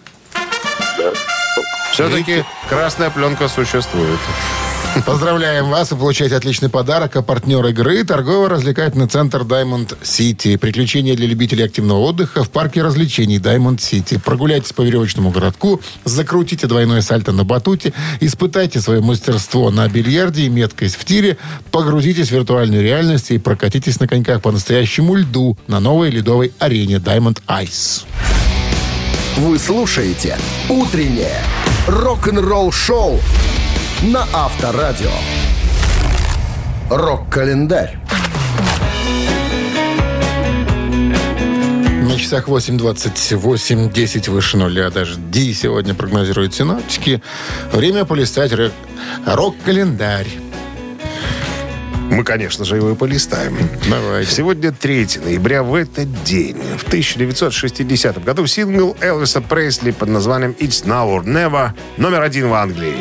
Все-таки 1.96 2.44
красная 2.68 3.08
пленка 3.08 3.48
существует. 3.48 4.18
Поздравляем 5.06 5.70
вас 5.70 5.92
и 5.92 5.94
получаете 5.94 6.36
отличный 6.36 6.68
подарок. 6.68 7.16
А 7.16 7.22
партнер 7.22 7.64
игры– 7.68 8.04
торгово-развлекательный 8.04 9.06
центр 9.06 9.44
Diamond 9.44 9.96
City. 10.02 10.58
Приключения 10.58 11.16
для 11.16 11.26
любителей 11.26 11.64
активного 11.64 12.00
отдыха 12.00 12.44
в 12.44 12.50
парке 12.50 12.82
развлечений 12.82 13.38
Diamond 13.38 13.78
City. 13.78 14.20
Прогуляйтесь 14.22 14.74
по 14.74 14.82
веревочному 14.82 15.30
городку, 15.30 15.80
закрутите 16.04 16.66
двойное 16.66 17.00
сальто 17.00 17.32
на 17.32 17.44
батуте, 17.44 17.94
испытайте 18.20 18.82
свое 18.82 19.00
мастерство 19.00 19.70
на 19.70 19.88
бильярде 19.88 20.42
и 20.42 20.48
меткость 20.50 20.96
в 20.96 21.06
тире, 21.06 21.38
погрузитесь 21.70 22.28
в 22.28 22.32
виртуальную 22.32 22.82
реальность 22.82 23.30
и 23.30 23.38
прокатитесь 23.38 24.00
на 24.00 24.06
коньках 24.06 24.42
по 24.42 24.52
настоящему 24.52 25.14
льду 25.14 25.56
на 25.66 25.80
новой 25.80 26.10
ледовой 26.10 26.52
арене 26.58 26.96
Diamond 26.96 27.40
Ice. 27.48 28.04
Вы 29.38 29.58
слушаете 29.58 30.36
«Утреннее 30.68 31.42
рок-н-ролл-шоу» 31.86 33.20
на 34.02 34.26
Авторадио. 34.32 35.10
Рок-календарь. 36.90 37.98
На 42.02 42.16
часах 42.18 42.48
8.28, 42.48 43.92
10 43.92 44.28
выше 44.28 44.56
нуля. 44.56 44.90
Дожди 44.90 45.52
сегодня 45.54 45.94
прогнозируют 45.94 46.54
синоптики. 46.54 47.22
Время 47.72 48.04
полистать 48.04 48.52
рок- 48.52 48.72
рок-календарь. 49.26 50.28
Мы, 52.10 52.24
конечно 52.24 52.64
же, 52.64 52.76
его 52.76 52.90
и 52.90 52.94
полистаем. 52.94 53.56
Давайте. 53.90 54.30
Сегодня 54.30 54.72
3 54.72 55.08
ноября, 55.24 55.62
в 55.62 55.74
этот 55.74 56.24
день, 56.24 56.56
в 56.78 56.86
1960 56.86 58.24
году, 58.24 58.46
сингл 58.46 58.96
Элвиса 59.00 59.40
Пресли 59.40 59.90
под 59.90 60.08
названием 60.08 60.54
«It's 60.58 60.84
Now 60.84 61.08
or 61.08 61.24
Never» 61.24 61.70
номер 61.96 62.22
один 62.22 62.48
в 62.48 62.54
Англии. 62.54 62.94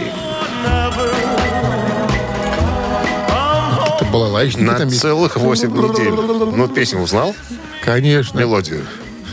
Это 3.95 4.05
была 4.11 4.27
лаечника. 4.27 4.85
На 4.85 4.89
целых 4.89 5.37
8 5.37 5.71
недель. 5.71 6.55
Ну, 6.55 6.67
песню 6.67 6.99
узнал? 6.99 7.35
Конечно. 7.83 8.39
Мелодию. 8.39 8.81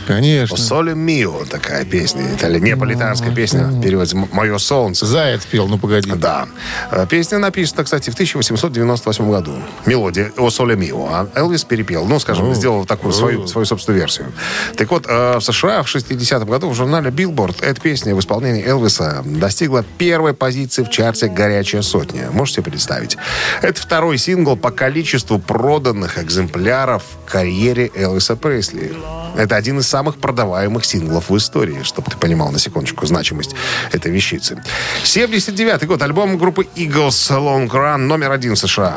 Конечно. 0.07 0.57
«Соле 0.57 0.93
мио» 0.93 1.45
такая 1.45 1.85
песня. 1.85 2.23
Это 2.33 2.59
неаполитанская 2.59 3.33
песня. 3.33 3.65
В 3.67 3.81
переводе 3.81 4.15
«Мое 4.31 4.57
солнце». 4.57 5.05
Заяц 5.05 5.45
пел, 5.45 5.67
ну 5.67 5.77
погоди. 5.77 6.11
Да. 6.15 6.47
Э, 6.91 7.05
Песня 7.09 7.37
написана, 7.37 7.83
кстати, 7.83 8.09
в 8.09 8.13
1898 8.13 9.29
году. 9.29 9.53
Мелодия 9.85 10.31
«О 10.37 10.49
соле 10.49 10.75
мио». 10.75 11.07
А 11.07 11.27
Элвис 11.35 11.63
перепел. 11.63 12.05
Ну, 12.05 12.19
скажем, 12.19 12.53
сделал 12.53 12.85
такую 12.85 13.13
свою, 13.13 13.47
свою 13.47 13.65
собственную 13.65 13.99
версию. 13.99 14.31
Так 14.77 14.89
вот, 14.91 15.05
э, 15.07 15.37
в 15.37 15.41
США 15.41 15.83
в 15.83 15.87
60-м 15.87 16.47
году 16.49 16.69
в 16.69 16.75
журнале 16.75 17.09
Billboard 17.09 17.63
эта 17.63 17.79
песня 17.79 18.15
в 18.15 18.19
исполнении 18.19 18.65
Элвиса 18.65 19.21
достигла 19.25 19.83
первой 19.97 20.33
позиции 20.33 20.83
в 20.83 20.89
чарте 20.89 21.27
«Горячая 21.27 21.81
сотня». 21.81 22.29
Можете 22.31 22.61
представить? 22.61 23.17
Это 23.61 23.79
второй 23.81 24.17
сингл 24.17 24.55
по 24.55 24.71
количеству 24.71 25.39
проданных 25.39 26.17
экземпляров 26.17 27.03
в 27.25 27.31
карьере 27.31 27.91
Элвиса 27.95 28.35
Пресли. 28.35 28.93
Это 29.35 29.55
один 29.55 29.79
из 29.79 29.87
самых 29.93 30.17
продаваемых 30.17 30.85
синглов 30.85 31.29
в 31.29 31.37
истории, 31.37 31.83
чтобы 31.83 32.09
ты 32.09 32.17
понимал 32.17 32.51
на 32.51 32.57
секундочку 32.57 33.05
значимость 33.05 33.53
этой 33.91 34.11
вещицы. 34.11 34.59
79 35.03 35.85
год. 35.85 36.01
Альбом 36.01 36.39
группы 36.39 36.67
Eagles 36.75 37.29
Long 37.29 37.69
Run 37.69 37.97
номер 37.97 38.31
один 38.31 38.55
в 38.55 38.57
США. 38.57 38.95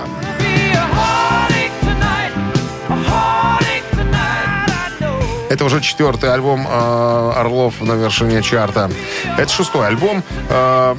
Это 5.51 5.65
уже 5.67 5.83
четвертый 5.83 6.33
альбом 6.33 6.67
э, 6.67 7.33
Орлов 7.37 7.83
на 7.83 7.93
вершине 7.93 8.43
чарта. 8.43 8.91
Это 9.37 9.53
шестой 9.53 9.87
альбом. 9.87 10.23
э, 10.49 10.97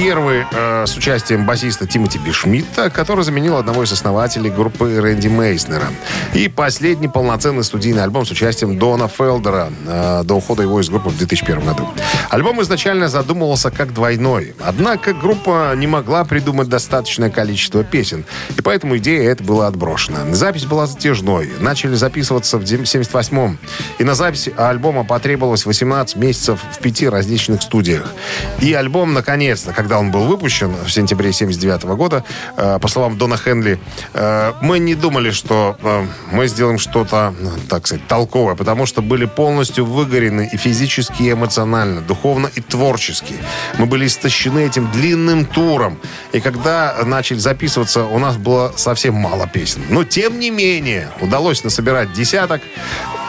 Первый 0.00 0.46
э, 0.52 0.86
с 0.86 0.96
участием 0.96 1.44
басиста 1.44 1.84
Тимоти 1.84 2.18
Бишмитта, 2.18 2.88
который 2.88 3.24
заменил 3.24 3.56
одного 3.56 3.82
из 3.82 3.90
основателей 3.90 4.48
группы 4.48 5.00
Рэнди 5.00 5.26
Мейснера. 5.26 5.88
И 6.34 6.46
последний 6.48 7.08
полноценный 7.08 7.64
студийный 7.64 8.04
альбом 8.04 8.24
с 8.24 8.30
участием 8.30 8.78
Дона 8.78 9.08
Фелдера 9.08 9.72
э, 9.88 10.22
до 10.22 10.34
ухода 10.34 10.62
его 10.62 10.80
из 10.80 10.88
группы 10.88 11.08
в 11.08 11.18
2001 11.18 11.66
году. 11.66 11.88
Альбом 12.30 12.62
изначально 12.62 13.08
задумывался 13.08 13.72
как 13.72 13.92
двойной. 13.92 14.54
Однако 14.64 15.14
группа 15.14 15.74
не 15.74 15.88
могла 15.88 16.24
придумать 16.24 16.68
достаточное 16.68 17.30
количество 17.30 17.82
песен. 17.82 18.24
И 18.56 18.62
поэтому 18.62 18.98
идея 18.98 19.32
эта 19.32 19.42
была 19.42 19.66
отброшена. 19.66 20.32
Запись 20.32 20.66
была 20.66 20.86
затяжной. 20.86 21.50
Начали 21.58 21.96
записываться 21.96 22.58
в 22.58 22.62
78-м. 22.62 23.58
И 23.98 24.04
на 24.04 24.14
запись 24.14 24.48
альбома 24.56 25.02
потребовалось 25.02 25.66
18 25.66 26.14
месяцев 26.14 26.60
в 26.72 26.78
пяти 26.78 27.08
различных 27.08 27.62
студиях. 27.62 28.12
И 28.60 28.72
альбом, 28.74 29.12
наконец-то, 29.12 29.72
когда 29.72 29.87
он 29.96 30.10
был 30.10 30.24
выпущен 30.24 30.74
в 30.84 30.90
сентябре 30.90 31.32
79 31.32 31.96
года, 31.96 32.24
э, 32.56 32.78
по 32.80 32.88
словам 32.88 33.16
Дона 33.16 33.36
Хенли, 33.36 33.78
э, 34.14 34.52
мы 34.60 34.78
не 34.78 34.94
думали, 34.94 35.30
что 35.30 35.76
э, 35.82 36.06
мы 36.32 36.48
сделаем 36.48 36.78
что-то, 36.78 37.34
ну, 37.40 37.50
так 37.68 37.86
сказать, 37.86 38.06
толковое, 38.06 38.54
потому 38.54 38.86
что 38.86 39.02
были 39.02 39.24
полностью 39.24 39.84
выгорены 39.84 40.50
и 40.52 40.56
физически, 40.56 41.22
и 41.22 41.32
эмоционально, 41.32 42.00
духовно 42.00 42.50
и 42.54 42.60
творчески. 42.60 43.34
Мы 43.78 43.86
были 43.86 44.06
истощены 44.06 44.66
этим 44.66 44.90
длинным 44.90 45.44
туром. 45.46 45.98
И 46.32 46.40
когда 46.40 46.94
начали 47.04 47.38
записываться, 47.38 48.04
у 48.04 48.18
нас 48.18 48.36
было 48.36 48.72
совсем 48.76 49.14
мало 49.14 49.46
песен. 49.46 49.82
Но, 49.90 50.04
тем 50.04 50.38
не 50.38 50.50
менее, 50.50 51.08
удалось 51.20 51.64
насобирать 51.64 52.12
десяток 52.12 52.60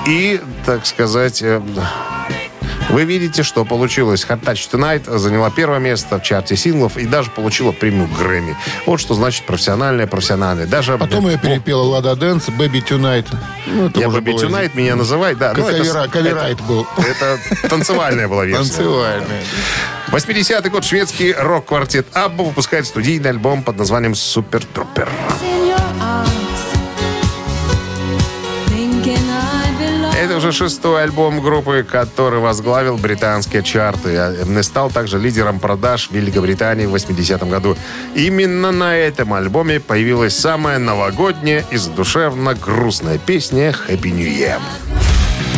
и, 0.05 0.41
так 0.65 0.85
сказать... 0.85 1.43
вы 2.89 3.03
видите, 3.03 3.43
что 3.43 3.65
получилось. 3.65 4.25
Hot 4.27 4.41
Touch 4.41 4.69
Tonight 4.71 5.17
заняла 5.17 5.49
первое 5.49 5.79
место 5.79 6.19
в 6.19 6.23
чарте 6.23 6.55
синглов 6.55 6.97
и 6.97 7.05
даже 7.05 7.29
получила 7.29 7.71
премию 7.71 8.07
Грэмми. 8.07 8.55
Вот 8.85 8.99
что 8.99 9.13
значит 9.13 9.45
профессиональное, 9.45 10.07
профессиональное. 10.07 10.65
Даже 10.65 10.97
Потом 10.97 11.27
ее 11.27 11.37
перепела 11.37 11.83
Лада 11.83 12.15
Дэнс, 12.15 12.49
Baby 12.49 12.83
Tonight. 12.85 13.27
Ну, 13.67 13.87
это 13.87 13.99
я 13.99 14.07
Baby 14.07 14.31
было 14.33 14.43
Tonight 14.45 14.71
меня 14.73 14.95
называй, 14.95 15.35
да. 15.35 15.49
Как 15.49 15.59
ну, 15.59 15.67
это- 15.69 16.09
каверайт 16.09 16.61
был. 16.61 16.87
Это 16.97 17.39
танцевальная 17.69 18.27
была 18.27 18.45
версия. 18.45 18.73
Танцевальная. 18.73 19.43
80-й 20.11 20.69
год 20.69 20.83
шведский 20.83 21.33
рок-квартет 21.33 22.07
Абба 22.13 22.43
выпускает 22.43 22.87
студийный 22.87 23.29
альбом 23.29 23.61
под 23.61 23.77
названием 23.77 24.15
«Супер 24.15 24.65
Трупер». 24.65 25.07
Это 30.19 30.35
уже 30.35 30.51
шестой 30.51 31.03
альбом 31.03 31.39
группы, 31.39 31.87
который 31.89 32.41
возглавил 32.41 32.97
британские 32.97 33.63
чарты. 33.63 34.17
а, 34.17 34.63
Стал 34.63 34.89
также 34.89 35.17
лидером 35.17 35.61
продаж 35.61 36.09
в 36.09 36.11
Великобритании 36.11 36.85
в 36.85 36.93
80-м 36.93 37.49
году. 37.49 37.77
Именно 38.15 38.71
на 38.71 38.97
этом 38.97 39.33
альбоме 39.33 39.79
появилась 39.79 40.37
самая 40.37 40.77
новогодняя 40.77 41.63
и 41.71 41.77
задушевно 41.77 42.53
грустная 42.53 43.17
песня 43.17 43.73
«Happy 43.87 44.11
New 44.11 44.27
Year». 44.27 44.59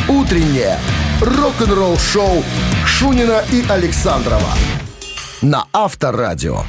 Утреннее 0.08 0.78
рок-н-ролл-шоу 1.22 2.44
Шунина 2.86 3.44
и 3.52 3.66
Александрова 3.68 4.54
на 5.42 5.66
Авторадио. 5.74 6.66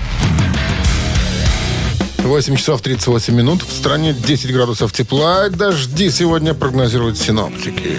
8 2.24 2.56
часов 2.56 2.80
38 2.80 3.34
минут. 3.34 3.62
В 3.62 3.72
стране 3.72 4.12
10 4.14 4.52
градусов 4.52 4.92
тепла. 4.92 5.48
Дожди 5.48 6.10
сегодня 6.10 6.54
прогнозируют 6.54 7.18
синоптики. 7.18 7.98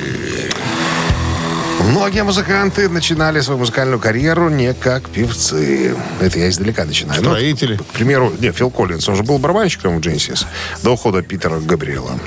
Многие 1.82 2.24
музыканты 2.24 2.88
начинали 2.88 3.42
свою 3.42 3.60
музыкальную 3.60 4.00
карьеру 4.00 4.50
не 4.50 4.74
как 4.74 5.10
певцы. 5.10 5.96
Это 6.22 6.40
я 6.40 6.50
издалека 6.50 6.86
начинаю. 6.86 7.22
Ну, 7.22 7.32
Строители. 7.32 7.76
к 7.78 7.86
примеру, 7.88 8.32
не, 8.40 8.52
Фил 8.52 8.72
Коллинз, 8.72 9.08
он 9.10 9.16
же 9.18 9.24
был 9.24 9.38
барабанщиком 9.38 9.98
в 9.98 10.00
Дженсис 10.00 10.46
до 10.82 10.92
ухода 10.92 11.22
Питера 11.22 11.60
Габриэла. 11.60 12.18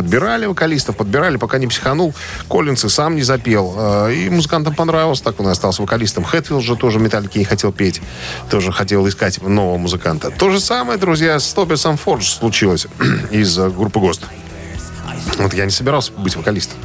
Подбирали 0.00 0.46
вокалистов, 0.46 0.96
подбирали, 0.96 1.36
пока 1.36 1.58
не 1.58 1.66
психанул. 1.66 2.14
Коллинз 2.48 2.82
и 2.86 2.88
сам 2.88 3.16
не 3.16 3.22
запел. 3.22 3.74
Э, 3.76 4.14
И 4.14 4.30
музыкантам 4.30 4.74
понравилось, 4.74 5.20
так 5.20 5.38
он 5.40 5.48
и 5.48 5.50
остался 5.50 5.82
вокалистом. 5.82 6.24
Хэтфилд 6.24 6.62
же 6.64 6.74
тоже 6.74 6.98
металлики 6.98 7.36
не 7.36 7.44
хотел 7.44 7.70
петь. 7.70 8.00
Тоже 8.48 8.72
хотел 8.72 9.06
искать 9.06 9.42
нового 9.42 9.76
музыканта. 9.76 10.30
То 10.30 10.48
же 10.48 10.58
самое, 10.58 10.98
друзья, 10.98 11.38
с 11.38 11.52
Тобисом 11.52 11.98
Фордж 11.98 12.24
случилось 12.24 12.86
из 13.30 13.58
э, 13.58 13.68
группы 13.68 14.00
ГОСТ. 14.00 14.22
Вот 15.36 15.52
я 15.52 15.66
не 15.66 15.70
собирался 15.70 16.12
быть 16.12 16.34
вокалистом. 16.34 16.78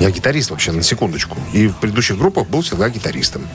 Я 0.00 0.10
гитарист 0.10 0.50
вообще, 0.50 0.72
на 0.72 0.82
секундочку. 0.82 1.36
И 1.52 1.68
в 1.68 1.76
предыдущих 1.76 2.18
группах 2.18 2.46
был 2.48 2.62
всегда 2.62 2.88
гитаристом. 2.88 3.46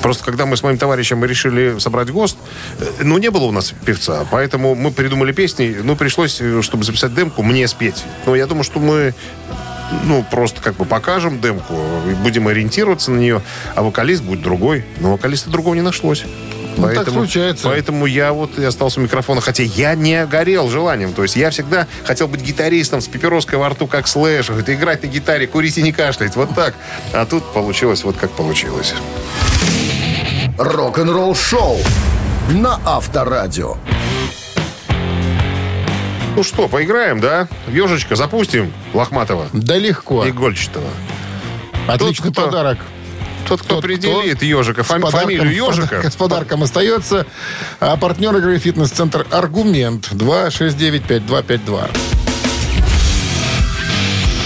Просто 0.00 0.24
когда 0.24 0.46
мы 0.46 0.56
с 0.56 0.62
моим 0.62 0.78
товарищем 0.78 1.24
решили 1.24 1.78
собрать 1.78 2.10
ГОСТ, 2.10 2.38
э, 2.80 2.84
ну, 3.02 3.18
не 3.18 3.30
было 3.30 3.44
у 3.44 3.52
нас 3.52 3.74
певца, 3.84 4.26
поэтому 4.30 4.74
мы 4.74 4.90
придумали 4.90 5.32
песни, 5.32 5.76
ну, 5.82 5.94
пришлось, 5.96 6.40
э, 6.40 6.62
чтобы 6.62 6.84
записать 6.84 7.14
демку, 7.14 7.42
мне 7.42 7.68
спеть. 7.68 8.04
Но 8.26 8.34
я 8.34 8.46
думаю, 8.46 8.64
что 8.64 8.80
мы 8.80 9.14
ну, 10.04 10.24
просто 10.30 10.62
как 10.62 10.76
бы 10.76 10.84
покажем 10.84 11.40
демку, 11.40 11.74
и 12.10 12.14
будем 12.14 12.48
ориентироваться 12.48 13.10
на 13.10 13.18
нее, 13.18 13.42
а 13.74 13.82
вокалист 13.82 14.22
будет 14.22 14.42
другой. 14.42 14.84
Но 15.00 15.12
вокалиста 15.12 15.50
другого 15.50 15.74
не 15.74 15.82
нашлось. 15.82 16.24
Ну, 16.76 16.88
так 16.94 17.08
случается. 17.10 17.68
Поэтому 17.68 18.06
я 18.06 18.32
вот 18.32 18.58
и 18.58 18.64
остался 18.64 19.00
у 19.00 19.02
микрофона, 19.02 19.40
хотя 19.40 19.62
я 19.62 19.94
не 19.94 20.24
горел 20.26 20.68
желанием. 20.68 21.12
То 21.12 21.22
есть 21.22 21.36
я 21.36 21.50
всегда 21.50 21.86
хотел 22.04 22.28
быть 22.28 22.40
гитаристом 22.40 23.00
с 23.00 23.08
папироской 23.08 23.58
во 23.58 23.68
рту, 23.68 23.86
как 23.86 24.08
слэш, 24.08 24.48
говорит, 24.48 24.70
играть 24.70 25.02
на 25.02 25.06
гитаре, 25.08 25.46
курить 25.46 25.78
и 25.78 25.82
не 25.82 25.92
кашлять. 25.92 26.36
Вот 26.36 26.54
так. 26.54 26.74
А 27.12 27.26
тут 27.26 27.44
получилось 27.52 28.04
вот 28.04 28.16
как 28.16 28.30
получилось. 28.30 28.94
Рок-н-ролл 30.58 31.34
шоу 31.34 31.78
на 32.50 32.80
Авторадио. 32.84 33.76
Ну 36.34 36.42
что, 36.42 36.66
поиграем, 36.68 37.20
да? 37.20 37.46
Ежечка, 37.68 38.16
запустим 38.16 38.72
Лохматова 38.94 39.48
Да 39.52 39.76
легко. 39.76 40.24
и. 40.24 40.32
Отличный 41.86 42.32
кто- 42.32 42.46
подарок. 42.46 42.78
Тот, 43.46 43.60
кто 43.60 43.76
Тот, 43.76 43.84
определит 43.84 44.42
ежика, 44.42 44.82
С 44.82 44.86
фами- 44.86 45.02
подарком- 45.02 45.20
фамилию 45.28 45.52
ежика. 45.54 46.10
С 46.10 46.14
подарком 46.16 46.62
остается. 46.62 47.26
А 47.80 47.96
партнер 47.96 48.34
игры 48.36 48.58
«Фитнес-центр 48.58 49.26
Аргумент» 49.30 50.08
269-5252. 50.12 51.88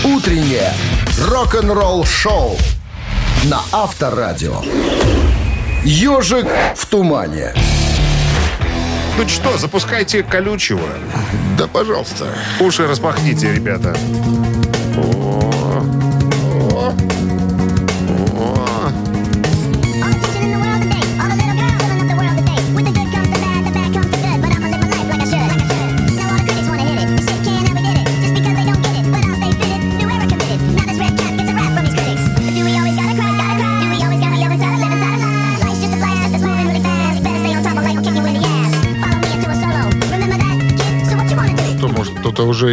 Утреннее 0.05 0.73
рок-н-ролл 1.29 2.05
шоу 2.05 2.57
на 3.45 3.61
Авторадио. 3.73 4.63
Ежик 5.85 6.47
в 6.77 6.87
тумане. 6.87 7.55
Ну 9.19 9.29
что, 9.29 9.57
запускайте 9.57 10.23
колючего. 10.23 10.89
Да, 11.57 11.67
пожалуйста. 11.69 12.27
Уши 12.61 12.87
распахните, 12.87 13.53
ребята. 13.53 13.97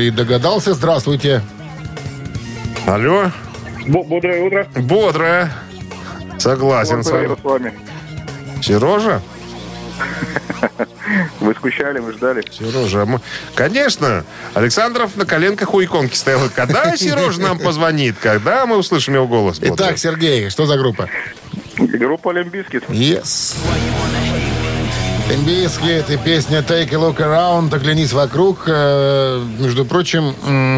И 0.07 0.11
догадался. 0.11 0.73
Здравствуйте. 0.73 1.41
Алло, 2.85 3.31
Бо- 3.87 4.03
Бодрое 4.03 4.43
утро. 4.43 4.67
бодрая. 4.75 5.51
Согласен 6.37 7.03
с 7.03 7.09
вами. 7.09 7.35
с 7.39 7.43
вами. 7.43 7.73
Сережа? 8.61 9.21
Вы 11.39 11.53
скучали, 11.55 11.99
мы 11.99 12.11
ждали. 12.13 12.43
Сережа, 12.51 13.05
мы- 13.05 13.19
конечно, 13.55 14.23
Александров 14.53 15.15
на 15.15 15.25
коленках 15.25 15.73
у 15.73 15.83
иконки 15.83 16.15
стоял. 16.15 16.41
Когда 16.53 16.95
Сережа 16.97 17.41
нам 17.41 17.59
позвонит? 17.59 18.15
Когда 18.21 18.65
мы 18.65 18.77
услышим 18.77 19.13
его 19.13 19.27
голос? 19.27 19.59
Итак, 19.61 19.97
Сергей, 19.97 20.49
что 20.49 20.65
за 20.65 20.77
группа? 20.77 21.07
Группа 21.77 22.31
Олимпийских. 22.31 22.81
Yes. 22.89 23.55
Олимпийские, 25.29 25.99
это 25.99 26.17
песня 26.17 26.59
Take 26.59 26.89
a 26.93 26.97
Look 26.97 27.17
Around, 27.17 27.73
оглянись 27.73 28.11
вокруг. 28.11 28.63
Э, 28.67 29.41
Между 29.59 29.85
прочим, 29.85 30.35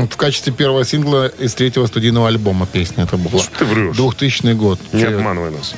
в 0.10 0.16
качестве 0.18 0.54
первого 0.54 0.86
сингла 0.86 1.28
из 1.28 1.54
третьего 1.56 1.88
студийного 1.88 2.28
альбома 2.28 2.66
песня 2.68 3.04
это 3.06 3.18
была. 3.18 3.42
Что 3.42 3.60
ты 3.60 3.66
врешь? 3.66 3.96
2000 3.96 4.54
год. 4.54 4.80
не 4.94 5.02
Че- 5.02 5.16
обманывай 5.16 5.50
нас. 5.52 5.74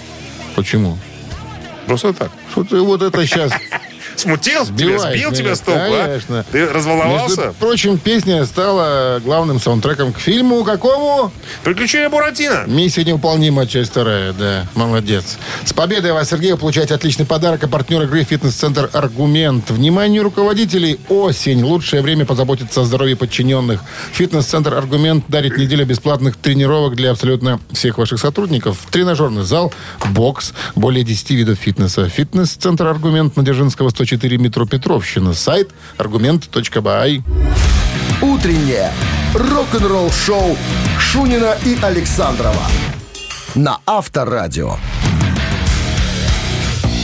Почему? 0.55 0.97
Просто 1.87 2.11
так. 2.13 2.29
Что 2.51 2.65
ты 2.65 2.81
вот 2.81 3.01
это 3.01 3.25
сейчас 3.25 3.51
Смутил 4.17 4.65
тебя, 4.65 4.75
Сбиваешь 4.75 5.17
сбил 5.19 5.29
меня, 5.29 5.39
тебя 5.39 5.55
с 5.55 5.59
толку, 5.59 5.79
а? 5.79 6.05
конечно. 6.07 6.45
Ты 6.51 6.65
разволновался? 6.65 7.41
Между 7.41 7.53
прочим, 7.59 7.97
песня 7.99 8.45
стала 8.45 9.21
главным 9.23 9.61
саундтреком 9.61 10.11
к 10.11 10.17
фильму 10.17 10.63
какому? 10.63 11.31
Приключения 11.63 12.09
Буратино. 12.09 12.63
Миссия 12.65 13.03
невыполнима, 13.03 13.67
часть 13.67 13.91
вторая, 13.91 14.33
да. 14.33 14.65
Молодец. 14.73 15.37
С 15.65 15.71
победой 15.71 16.13
вас, 16.13 16.29
Сергей, 16.29 16.51
вы 16.53 16.57
получаете 16.57 16.95
отличный 16.95 17.27
подарок. 17.27 17.63
А 17.63 17.67
партнер 17.67 18.01
игры 18.01 18.23
«Фитнес-центр 18.23 18.89
Аргумент». 18.91 19.69
Внимание 19.69 20.21
руководителей, 20.21 20.99
осень. 21.09 21.63
Лучшее 21.63 22.01
время 22.01 22.25
позаботиться 22.25 22.81
о 22.81 22.85
здоровье 22.85 23.15
подчиненных. 23.15 23.81
«Фитнес-центр 24.13 24.73
Аргумент» 24.73 25.25
дарит 25.27 25.57
неделю 25.57 25.85
бесплатных 25.85 26.37
тренировок 26.37 26.95
для 26.95 27.11
абсолютно 27.11 27.59
всех 27.71 27.99
ваших 27.99 28.19
сотрудников. 28.19 28.79
Тренажерный 28.89 29.43
зал, 29.43 29.71
бокс, 30.09 30.53
более 30.75 31.03
10 31.03 31.29
видов 31.31 31.59
фитнеса. 31.59 32.09
«Фитнес-центр 32.09 32.87
Аргумент» 32.87 33.37
на 33.37 33.43
Дзержинского, 33.43 33.89
104 33.89 34.06
метро 34.15 34.65
Петровщина. 34.65 35.33
Сайт 35.33 35.71
аргумент.бай. 35.97 37.23
Утреннее 38.21 38.91
рок-н-ролл 39.33 40.11
шоу 40.11 40.57
Шунина 40.99 41.55
и 41.65 41.77
Александрова 41.81 42.63
на 43.55 43.79
Авторадио. 43.85 44.77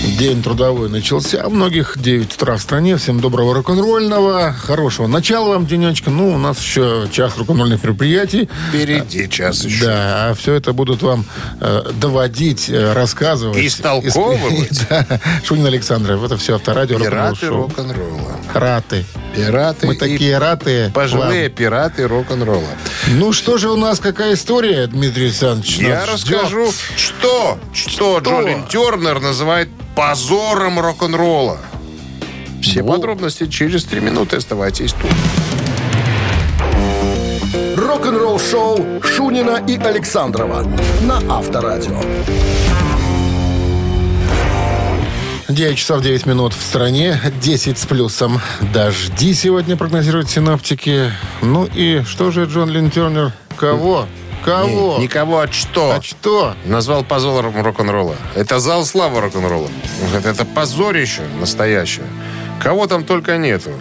День 0.03 0.43
трудовой 0.43 0.89
начался. 0.89 1.47
У 1.47 1.49
многих 1.49 1.97
9 1.97 2.33
утра 2.35 2.57
в 2.57 2.61
стране. 2.61 2.97
Всем 2.97 3.19
доброго 3.21 3.53
рок-н-ролльного. 3.53 4.51
Хорошего 4.53 5.07
начала 5.07 5.49
вам 5.49 5.65
денечка. 5.65 6.09
Ну, 6.09 6.35
у 6.35 6.37
нас 6.37 6.59
еще 6.59 7.07
час 7.11 7.37
рок-н-ролльных 7.37 7.83
мероприятий. 7.83 8.49
Впереди 8.69 9.29
час 9.29 9.63
еще. 9.63 9.85
Да, 9.85 10.29
а 10.29 10.33
все 10.35 10.53
это 10.55 10.73
будут 10.73 11.01
вам 11.01 11.25
э, 11.61 11.83
доводить, 11.93 12.69
э, 12.69 12.91
рассказывать. 12.93 13.57
Истолковывать. 13.57 14.71
Исп- 14.71 14.83
Да. 14.89 15.19
Шунин 15.45 15.65
Александров. 15.65 16.21
Это 16.23 16.35
все 16.37 16.55
авторадио 16.55 16.99
Пираты 16.99 17.47
рок-н-ролла. 17.47 18.37
Раты. 18.53 19.05
Пираты 19.35 19.87
Мы 19.87 19.95
такие 19.95 20.37
раты. 20.37 20.91
Пожилые 20.93 21.49
пираты 21.49 22.07
рок-н-ролла. 22.07 22.57
Ладно. 22.57 22.77
Ну, 23.15 23.31
что 23.33 23.57
же 23.57 23.69
у 23.69 23.77
нас, 23.77 23.99
какая 23.99 24.33
история, 24.33 24.85
Дмитрий 24.87 25.25
Александрович? 25.25 25.77
Я 25.77 26.05
расскажу, 26.05 26.71
что, 26.97 27.57
что, 27.73 28.19
Джолин 28.19 28.67
Тернер 28.67 29.19
называет 29.21 29.69
позором 29.95 30.79
рок-н-ролла. 30.79 31.57
Все 32.61 32.81
Во. 32.81 32.93
подробности 32.93 33.47
через 33.47 33.83
три 33.85 33.99
минуты. 33.99 34.37
Оставайтесь 34.37 34.93
тут. 34.93 35.11
Рок-н-ролл 37.77 38.39
шоу 38.39 38.79
Шунина 39.03 39.63
и 39.67 39.77
Александрова 39.77 40.65
на 41.01 41.17
Авторадио. 41.29 41.99
9 45.49 45.77
часов 45.77 46.01
9 46.01 46.25
минут 46.25 46.53
в 46.53 46.61
стране, 46.63 47.19
10 47.41 47.77
с 47.77 47.85
плюсом. 47.85 48.39
Дожди 48.73 49.33
сегодня 49.33 49.77
прогнозируют 49.77 50.29
синоптики. 50.29 51.11
Ну 51.41 51.65
и 51.75 52.01
что 52.07 52.31
же 52.31 52.45
Джон 52.45 52.69
Лин 52.69 52.89
Тернер? 52.89 53.33
Кого? 54.43 54.67
Кого? 54.67 54.97
Никого 54.99 55.39
от 55.39 55.53
что? 55.53 55.91
А 55.95 56.01
что? 56.01 56.55
Назвал 56.65 57.03
позором 57.03 57.61
рок-н-ролла. 57.63 58.15
Это 58.35 58.59
зал 58.59 58.85
славы 58.85 59.21
рок-н-ролла. 59.21 59.69
Это 60.23 60.45
позорище 60.45 61.21
настоящее. 61.39 62.05
Кого 62.61 62.87
там 62.87 63.03
только 63.03 63.37
нету. 63.37 63.71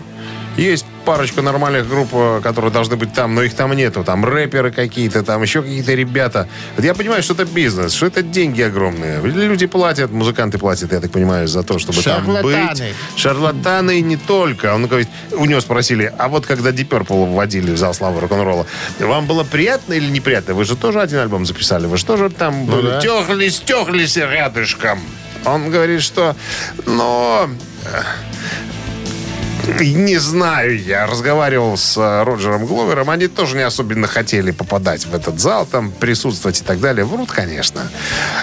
Есть 0.57 0.87
парочка 1.05 1.43
нормальных 1.43 1.88
групп, 1.88 2.11
э, 2.12 2.41
которые 2.43 2.71
должны 2.71 2.97
быть 2.97 3.12
там, 3.12 3.35
но 3.35 3.43
их 3.43 3.55
там 3.55 3.73
нету. 3.73 4.05
Там 4.05 4.25
рэперы 4.25 4.71
какие-то, 4.73 5.23
там 5.23 5.43
еще 5.43 5.62
какие-то 5.62 5.95
ребята. 5.95 6.49
Вот 6.77 6.85
я 6.85 6.95
понимаю, 6.95 7.23
что 7.23 7.35
это 7.35 7.45
бизнес, 7.45 7.93
что 7.93 8.07
это 8.07 8.23
деньги 8.23 8.62
огромные. 8.62 9.21
Люди 9.23 9.67
платят, 9.67 10.11
музыканты 10.11 10.59
платят, 10.59 10.93
я 10.93 11.01
так 11.01 11.11
понимаю, 11.11 11.49
за 11.49 11.62
то, 11.62 11.79
чтобы 11.79 12.03
там 12.03 12.25
Шарлатаны. 12.25 12.73
быть. 12.73 12.95
Шарлатаны 13.17 14.01
не 14.01 14.17
только. 14.17 14.75
Он 14.75 14.87
говорит, 14.87 15.09
у 15.33 15.45
него 15.45 15.61
спросили, 15.61 16.12
а 16.19 16.29
вот 16.29 16.47
когда 16.47 16.71
Deep 16.71 16.88
Purple 16.88 17.33
вводили 17.33 17.73
в 17.73 17.79
зал 17.79 17.95
славы 17.95 18.21
рок-н-ролла, 18.21 18.67
вам 18.99 19.27
было 19.27 19.45
приятно 19.45 19.95
или 19.95 20.07
неприятно? 20.11 20.55
Вы 20.55 20.65
же 20.65 20.77
тоже 20.77 21.01
один 21.01 21.19
альбом 21.19 21.47
записали, 21.47 21.87
вы 21.87 21.97
же 21.97 22.05
тоже 22.05 22.31
там 22.31 22.67
были 22.67 22.87
да. 22.87 23.01
техлись, 23.01 23.61
техлись 23.61 24.17
рядышком. 24.17 25.01
Он 25.45 25.71
говорит, 25.71 26.03
что, 26.03 26.37
но... 26.87 27.49
Не 29.81 30.18
знаю, 30.18 30.77
я 30.83 31.07
разговаривал 31.07 31.77
с 31.77 31.96
э, 31.96 32.25
Роджером 32.25 32.66
Гловером, 32.66 33.11
они 33.11 33.29
тоже 33.29 33.57
не 33.57 33.62
особенно 33.62 34.09
хотели 34.09 34.51
попадать 34.51 35.07
в 35.07 35.14
этот 35.14 35.38
зал, 35.38 35.66
там 35.66 35.92
присутствовать 35.92 36.61
и 36.61 36.64
так 36.64 36.81
далее. 36.81 37.05
Врут, 37.05 37.31
конечно. 37.31 37.88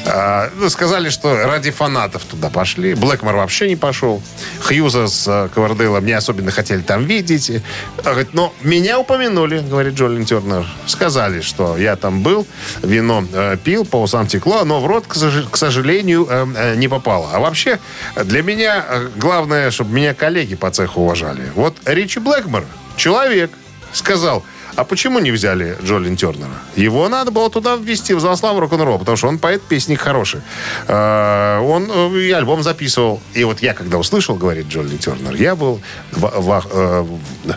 А, 0.06 0.50
ну, 0.56 0.70
сказали, 0.70 1.10
что 1.10 1.46
ради 1.46 1.72
фанатов 1.72 2.24
туда 2.24 2.50
пошли. 2.50 2.94
Блэкмор 2.94 3.36
вообще 3.36 3.68
не 3.68 3.76
пошел. 3.76 4.22
Хьюза 4.62 5.08
с 5.08 5.28
э, 5.28 5.50
Ковардейлом 5.54 6.06
не 6.06 6.14
особенно 6.14 6.52
хотели 6.52 6.80
там 6.80 7.04
видеть. 7.04 7.52
А, 8.06 8.26
но 8.32 8.54
меня 8.62 8.98
упомянули, 8.98 9.60
говорит 9.60 9.96
Джолин 9.96 10.24
Тернер. 10.24 10.66
Сказали, 10.86 11.42
что 11.42 11.78
я 11.78 11.98
там 11.98 12.24
был, 12.24 12.48
вино 12.82 13.26
э, 13.34 13.58
пил, 13.62 13.84
по 13.84 14.02
усам 14.02 14.26
текло, 14.28 14.64
но 14.64 14.80
в 14.80 14.88
рот, 14.88 15.06
к, 15.06 15.16
сож- 15.16 15.50
к 15.50 15.58
сожалению, 15.58 16.30
не 16.78 16.88
попало. 16.88 17.30
А 17.34 17.40
вообще, 17.40 17.80
для 18.16 18.42
меня 18.42 18.86
главное, 19.18 19.70
чтобы 19.72 19.94
меня 19.94 20.14
коллеги 20.14 20.56
по 20.56 20.72
цеху 20.72 21.09
уважали. 21.10 21.42
Вот 21.56 21.76
Ричи 21.86 22.20
Блэкмор, 22.20 22.64
человек, 22.96 23.50
сказал, 23.94 24.44
а 24.76 24.84
почему 24.84 25.18
не 25.20 25.32
взяли 25.32 25.76
Джолин 25.84 26.16
Тернера? 26.16 26.52
Его 26.76 27.10
надо 27.10 27.32
было 27.32 27.50
туда 27.50 27.76
ввести 27.76 28.14
в 28.14 28.20
зал 28.20 28.38
славы 28.38 28.60
рок-н-ролл, 28.62 29.00
потому 29.00 29.18
что 29.18 29.28
он 29.28 29.40
поэт-песник 29.40 30.00
хороший. 30.00 30.42
Э, 30.88 31.58
Он 31.60 31.90
э, 31.92 32.20
и 32.20 32.32
альбом 32.32 32.62
записывал. 32.62 33.20
И 33.34 33.44
вот 33.44 33.62
я, 33.62 33.74
когда 33.74 33.98
услышал, 33.98 34.36
говорит 34.36 34.68
Джолин 34.68 35.00
Тернер, 35.00 35.34
я 35.36 35.56
был 35.56 35.82
во- 36.12 36.30
во- 36.40 36.64
э, 36.72 37.06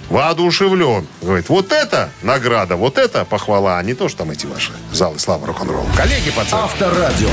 воодушевлен. 0.09 1.07
Говорит, 1.21 1.49
вот 1.51 1.71
это 1.73 2.09
награда, 2.23 2.77
вот 2.77 2.97
это 2.97 3.27
похвала, 3.27 3.79
а 3.79 3.83
не 3.83 3.93
то, 3.93 4.09
что 4.09 4.19
там 4.19 4.31
эти 4.31 4.47
ваши 4.47 4.73
залы 4.93 5.19
славы 5.19 5.47
рок-н-ролл. 5.47 5.87
Коллеги 5.97 6.31
по 6.31 6.43
цеху. 6.45 6.57
Авторадио. 6.63 7.29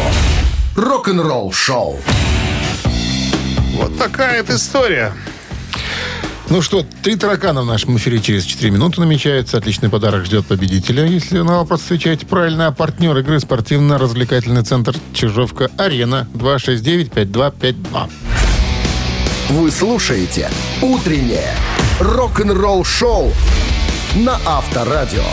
Рок-н-ролл 0.76 1.54
шоу. 1.54 1.98
Вот 3.76 3.98
такая 3.98 4.44
вот 4.44 4.54
история. 4.54 5.14
Ну 6.50 6.64
что, 6.64 6.84
три 7.04 7.16
таракана 7.16 7.62
в 7.62 7.66
нашем 7.66 7.96
эфире 7.98 8.20
через 8.20 8.44
4 8.44 8.72
минуты 8.72 9.00
намечается. 9.00 9.58
Отличный 9.58 9.90
подарок 9.90 10.26
ждет 10.26 10.48
победителя, 10.48 11.06
если 11.06 11.38
на 11.42 11.58
вопрос 11.58 11.84
отвечаете 11.86 12.26
правильно. 12.26 12.66
А 12.68 12.72
партнер 12.72 13.16
игры 13.20 13.40
спортивно-развлекательный 13.40 14.64
центр 14.64 14.96
Чижовка-Арена 15.14 16.28
269-5252. 16.34 18.10
Вы 19.50 19.70
слушаете 19.72 20.50
«Утреннее 20.82 21.54
рок-н-ролл-шоу» 22.00 23.32
на 24.16 24.40
Авторадио. 24.46 25.24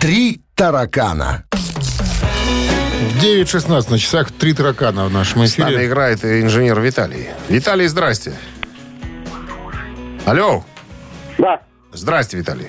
«Три 0.00 0.40
таракана». 0.54 1.42
9.16 3.20 3.90
на 3.90 3.98
часах. 3.98 4.30
Три 4.30 4.52
таракана 4.52 5.06
в 5.06 5.12
нашем 5.12 5.44
С 5.46 5.58
нами 5.58 5.72
эфире. 5.72 5.86
играет 5.86 6.24
инженер 6.24 6.80
Виталий. 6.80 7.26
Виталий, 7.48 7.88
здрасте. 7.88 8.34
Алло. 10.26 10.64
Да, 11.38 11.60
Здрасте, 11.92 12.36
Виталий. 12.38 12.68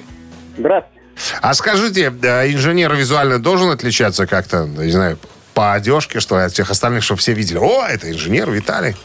здравствуйте. 0.57 0.99
А 1.41 1.53
скажите, 1.53 2.11
э, 2.23 2.51
инженер 2.51 2.93
визуально 2.95 3.37
должен 3.39 3.69
отличаться 3.69 4.25
как-то, 4.25 4.65
не 4.65 4.91
знаю, 4.91 5.17
по 5.53 5.73
одежке, 5.73 6.19
что 6.19 6.37
ли, 6.39 6.45
от 6.45 6.51
всех 6.53 6.71
остальных, 6.71 7.03
чтобы 7.03 7.19
все 7.19 7.33
видели? 7.33 7.59
О, 7.59 7.85
это 7.87 8.09
инженер 8.11 8.49
Виталий. 8.49 8.95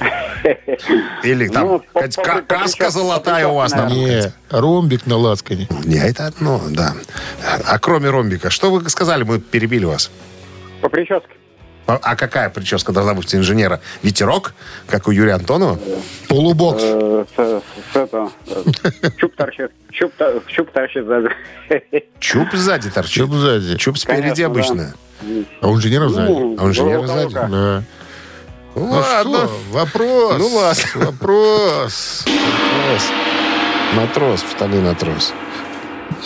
Или 1.22 1.48
там 1.48 1.66
Ну, 1.68 1.82
каска 2.46 2.90
золотая 2.90 3.46
у 3.46 3.54
вас 3.54 3.72
там. 3.72 3.88
Не, 3.88 4.32
ромбик 4.50 5.06
на 5.06 5.16
лацкане. 5.16 5.68
Не, 5.84 5.96
это 5.98 6.26
одно, 6.26 6.60
да. 6.68 6.94
А 7.66 7.78
кроме 7.78 8.10
ромбика, 8.10 8.50
что 8.50 8.70
вы 8.70 8.88
сказали, 8.90 9.22
мы 9.22 9.38
перебили 9.40 9.84
вас? 9.86 10.10
По 10.82 10.88
прическе. 10.88 11.28
А 11.86 12.16
какая 12.16 12.48
прическа 12.48 12.92
должна 12.92 13.14
быть 13.14 13.32
у 13.34 13.36
инженера? 13.36 13.80
Ветерок, 14.02 14.54
как 14.86 15.08
у 15.08 15.10
Юрия 15.10 15.34
Антонова? 15.34 15.78
Полубокс. 16.28 16.82
Э, 16.84 17.24
с, 17.36 17.96
этого, 17.96 18.30
э, 18.46 19.10
чуб 19.16 19.34
торчит. 19.36 19.70
Чуб, 19.90 20.12
то- 20.16 20.42
чуб 20.46 20.70
торчит 20.70 21.04
сзади. 21.06 21.28
Чуб 22.20 22.48
сзади 22.54 22.90
торчит. 22.90 23.14
Чуб 23.14 23.32
сзади. 23.32 23.76
Чуб 23.76 23.98
спереди 23.98 24.42
обычно. 24.42 24.94
А 25.60 25.68
у 25.68 25.76
инженера 25.76 26.08
сзади. 26.08 26.30
Ну, 26.30 26.56
А 26.58 26.64
у 26.64 26.68
инженера 26.68 27.06
сзади? 27.06 27.34
Да. 27.34 27.82
Ну 28.74 28.90
Ладно. 28.90 29.38
что, 29.38 29.50
вопрос. 29.70 30.36
Ну 30.38 30.48
ладно. 30.56 30.82
Вопрос. 30.94 32.24
Матрос. 32.26 33.10
Матрос, 33.94 34.44
штаны 34.50 34.80
на 34.80 34.94
трос. 34.94 35.34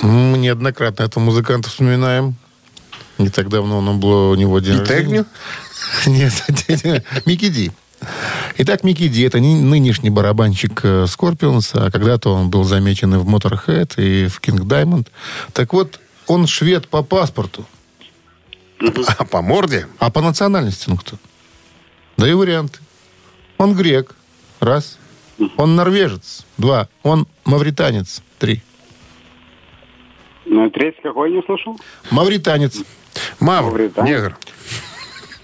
Мы 0.03 0.39
неоднократно 0.39 1.03
этого 1.05 1.23
музыканта 1.25 1.71
вспоминаем. 1.71 2.37
Не 3.19 3.29
так 3.31 3.49
давно 3.49 3.79
он 3.79 4.01
был 4.01 4.31
у 4.31 4.35
него 4.35 4.59
день 4.61 4.77
И 4.77 4.79
рождения. 4.79 5.25
Нет, 6.07 6.33
Микки 7.27 7.49
Ди. 7.49 7.71
Итак, 8.59 8.85
Микки 8.85 9.09
Ди– 9.09 9.23
это 9.25 9.41
не- 9.41 9.61
нынешний 9.61 10.11
барабанщик 10.11 10.81
э, 10.85 11.07
Скорпионс, 11.07 11.71
а 11.75 11.91
когда-то 11.91 12.33
он 12.35 12.51
был 12.51 12.65
замечен 12.65 13.15
и 13.15 13.19
в 13.19 13.27
Motorhead, 13.27 13.95
и 13.97 14.29
в 14.29 14.41
King 14.41 14.59
Diamond. 14.61 15.07
Так 15.55 15.73
вот, 15.73 15.99
он 16.27 16.47
швед 16.47 16.89
по 16.89 17.03
паспорту, 17.03 17.65
А 19.19 19.25
по 19.25 19.41
морде? 19.41 19.87
а 19.99 20.11
по 20.11 20.21
национальности 20.21 20.85
ну 20.91 20.97
кто? 20.97 21.17
Даю 22.19 22.39
варианты. 22.39 22.79
Он 23.59 23.75
грек. 23.75 24.15
Раз. 24.61 24.99
Он 25.57 25.77
норвежец. 25.77 26.45
Два. 26.59 26.89
Он 27.03 27.27
мавританец. 27.45 28.23
Три. 28.39 28.63
Ну, 30.47 30.71
третий 30.71 31.01
какой 31.03 31.31
не 31.33 31.43
слышал? 31.43 31.79
Мавританец. 32.11 32.79
Мавр, 33.41 33.71
Мавританец. 33.71 34.09
негр. 34.11 34.37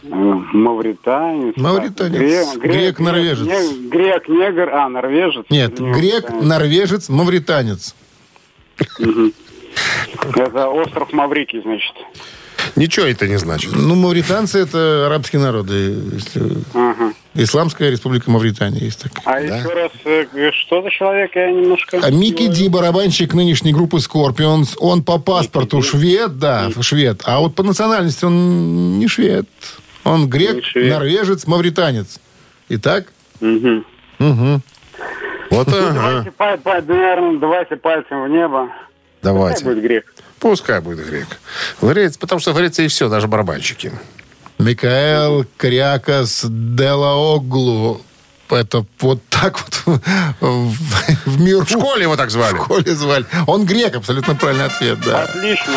Мавританец. 0.05 1.57
Мавританец. 1.57 2.57
Грек, 2.59 2.99
норвежец. 2.99 3.47
не- 3.47 3.89
Грек, 3.89 4.29
негр, 4.29 4.71
а, 4.75 4.89
норвежец. 4.89 5.47
Нет, 5.49 5.79
Не, 5.79 5.93
грек, 5.93 6.23
мавританец. 6.25 6.45
норвежец, 6.45 7.09
мавританец. 7.09 7.95
Это 10.37 10.69
остров 10.69 11.13
Маврикий, 11.13 11.61
значит. 11.63 11.95
Ничего 12.77 13.07
это 13.07 13.27
не 13.29 13.39
значит. 13.39 13.73
Ну, 13.75 13.95
мавританцы 13.95 14.59
это 14.61 15.07
арабские 15.07 15.41
народы. 15.43 15.75
если- 16.13 16.57
Ага. 16.75 17.13
Исламская 17.35 17.91
республика 17.91 18.31
Мавритания 18.31 18.81
есть 18.81 19.01
такая. 19.03 19.23
А 19.25 19.41
еще 19.41 19.69
раз, 19.73 19.91
э, 20.05 20.27
что 20.53 20.83
за 20.83 20.91
человек, 20.91 21.31
я 21.35 21.51
немножко... 21.51 21.99
А 22.03 22.11
Микки 22.11 22.47
Ди, 22.47 22.69
барабанщик 22.69 23.33
нынешней 23.33 23.73
группы 23.73 23.97
Scorpions, 23.99 24.75
он 24.79 25.03
по 25.03 25.19
паспорту 25.19 25.81
швед, 25.83 26.39
да, 26.39 26.69
швед. 26.81 27.23
А 27.25 27.41
вот 27.41 27.55
по 27.55 27.63
национальности 27.63 28.25
он 28.27 28.99
не 28.99 29.09
швед. 29.09 29.49
Он 30.05 30.29
грек, 30.29 30.57
Не 30.57 30.63
швед. 30.63 30.93
норвежец, 30.93 31.47
мавританец. 31.47 32.21
Итак, 32.69 33.07
Мгм. 33.41 33.85
угу. 34.19 34.61
Вот 35.51 35.69
ага. 35.69 36.27
Давайте, 36.39 36.93
наверное, 36.93 37.39
давайте 37.39 37.77
пальцем 37.77 38.25
в 38.25 38.29
небо. 38.29 38.67
Пускай 39.21 39.35
Давайте. 39.35 39.65
будет 39.65 39.83
грек. 39.83 40.15
Пускай 40.43 40.81
будет 40.81 41.07
грек. 41.09 41.39
В 41.81 41.89
Греции- 41.89 42.19
потому 42.19 42.41
что 42.41 42.53
в 42.53 42.57
Греции 42.57 42.89
все, 42.89 43.09
даже 43.09 43.29
барабанщики. 43.29 43.93
Микаэл 44.59 45.47
Крякас 45.57 46.45
Делаоглу. 46.49 48.03
Это 48.51 48.85
вот 48.99 49.21
так 49.29 49.57
вот 49.61 50.01
в, 50.41 50.75
в 51.27 51.41
миру. 51.41 51.65
В 51.65 51.71
школе 51.71 52.03
его 52.03 52.17
так 52.17 52.31
звали. 52.31 52.55
В 52.59 52.65
школе 52.65 52.95
звали. 52.97 53.25
Он 53.47 53.65
грек, 53.65 53.95
абсолютно 53.95 54.35
правильный 54.35 54.67
ответ, 54.67 54.99
да. 55.07 55.23
Отлично. 55.23 55.75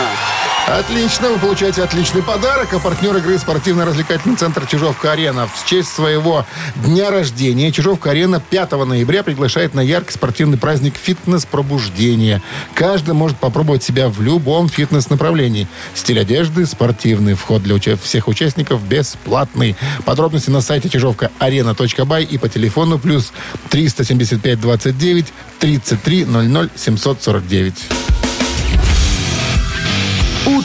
Отлично, 0.68 1.30
вы 1.30 1.38
получаете 1.38 1.84
отличный 1.84 2.24
подарок. 2.24 2.74
А 2.74 2.80
партнер 2.80 3.16
игры 3.18 3.38
спортивно-развлекательный 3.38 4.36
центр 4.36 4.66
Чижовка-Арена. 4.66 5.48
В 5.48 5.64
честь 5.66 5.90
своего 5.90 6.44
дня 6.84 7.12
рождения 7.12 7.72
Чижовка-Арена 7.72 8.40
5 8.40 8.72
ноября 8.72 9.22
приглашает 9.22 9.76
на 9.76 9.82
яркий 9.82 10.14
спортивный 10.14 10.58
праздник 10.58 10.96
«Фитнес-пробуждение». 10.96 12.42
Каждый 12.74 13.14
может 13.14 13.38
попробовать 13.38 13.84
себя 13.84 14.10
в 14.10 14.22
любом 14.22 14.68
фитнес-направлении. 14.68 15.68
Стиль 15.94 16.20
одежды 16.20 16.66
спортивный. 16.66 17.36
Вход 17.36 17.62
для 17.62 17.78
всех 17.98 18.28
участников 18.28 18.84
бесплатный. 18.84 19.76
Подробности 20.04 20.50
на 20.50 20.62
сайте 20.62 20.90
чижовка-арена.бай 20.90 22.24
и 22.24 22.40
по 22.40 22.50
телефону 22.50 22.98
плюс 22.98 23.34
375 23.70 24.60
29 24.60 25.32
33 25.60 26.26
00 26.26 26.70
749. 26.76 28.05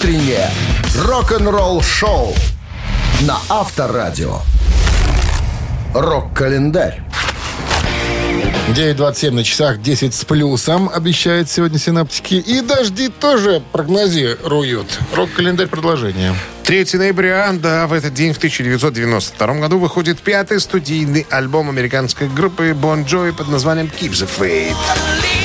«Утреннее 0.00 0.48
рок-н-ролл-шоу» 0.96 2.34
на 3.20 3.38
Авторадио. 3.50 4.38
Рок-календарь. 5.92 7.02
9.27 8.68 9.30
на 9.32 9.44
часах, 9.44 9.82
10 9.82 10.14
с 10.14 10.24
плюсом, 10.24 10.88
обещают 10.88 11.50
сегодня 11.50 11.78
синаптики. 11.78 12.36
И 12.36 12.62
дожди 12.62 13.08
тоже 13.08 13.62
прогнозируют. 13.72 14.98
Рок-календарь 15.14 15.66
продолжение. 15.66 16.34
3 16.64 16.86
ноября, 16.94 17.52
да, 17.52 17.86
в 17.86 17.92
этот 17.92 18.14
день, 18.14 18.32
в 18.32 18.38
1992 18.38 19.54
году, 19.56 19.78
выходит 19.78 20.18
пятый 20.20 20.60
студийный 20.60 21.26
альбом 21.28 21.68
американской 21.68 22.26
группы 22.26 22.70
Bon 22.70 23.04
Jovi 23.04 23.34
под 23.34 23.48
названием 23.48 23.90
Keep 24.00 24.12
the 24.12 24.26
Faith. 24.38 25.39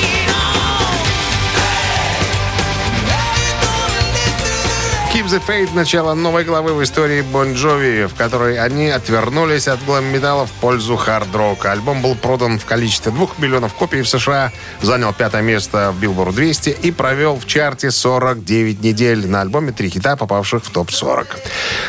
Keep 5.26 5.40
the 5.40 5.46
Fate– 5.46 5.70
начало 5.74 6.14
новой 6.14 6.44
главы 6.44 6.72
в 6.72 6.82
истории 6.84 7.22
Бон 7.22 7.54
Джови, 7.54 8.04
в 8.06 8.14
которой 8.14 8.60
они 8.60 8.88
отвернулись 8.90 9.66
от 9.66 9.84
глэм-металла 9.84 10.46
в 10.46 10.52
пользу 10.52 10.94
хард-рока. 10.94 11.72
Альбом 11.72 12.00
был 12.00 12.14
продан 12.14 12.60
в 12.60 12.64
количестве 12.64 13.10
2 13.10 13.30
миллионов 13.38 13.74
копий 13.74 14.02
в 14.02 14.08
США, 14.08 14.52
занял 14.82 15.12
пятое 15.12 15.42
место 15.42 15.92
в 15.92 16.00
Billboard 16.00 16.32
200 16.32 16.76
и 16.80 16.92
провел 16.92 17.40
в 17.40 17.46
чарте 17.46 17.90
49 17.90 18.80
недель. 18.82 19.26
На 19.26 19.40
альбоме 19.40 19.72
три 19.72 19.90
хита, 19.90 20.14
попавших 20.14 20.64
в 20.64 20.70
топ-40. 20.70 21.26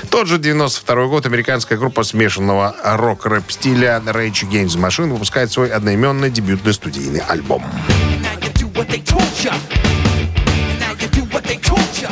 Тот 0.09 0.27
же 0.27 0.39
92 0.39 1.05
год 1.05 1.27
американская 1.27 1.77
группа 1.77 2.01
смешанного 2.01 2.75
рок-рэп 2.83 3.51
стиля 3.51 4.01
Rage 4.03 4.49
Against 4.49 4.77
the 4.77 4.87
Machine 4.87 5.11
выпускает 5.11 5.51
свой 5.51 5.69
одноименный 5.69 6.31
дебютный 6.31 6.73
студийный 6.73 7.21
альбом. 7.27 7.63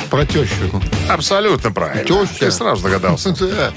Про 0.10 0.26
тещу. 0.26 0.82
Абсолютно 1.10 1.72
правильно. 1.72 2.04
Теща. 2.04 2.40
Ты 2.40 2.52
сразу 2.52 2.84
догадался. 2.84 3.36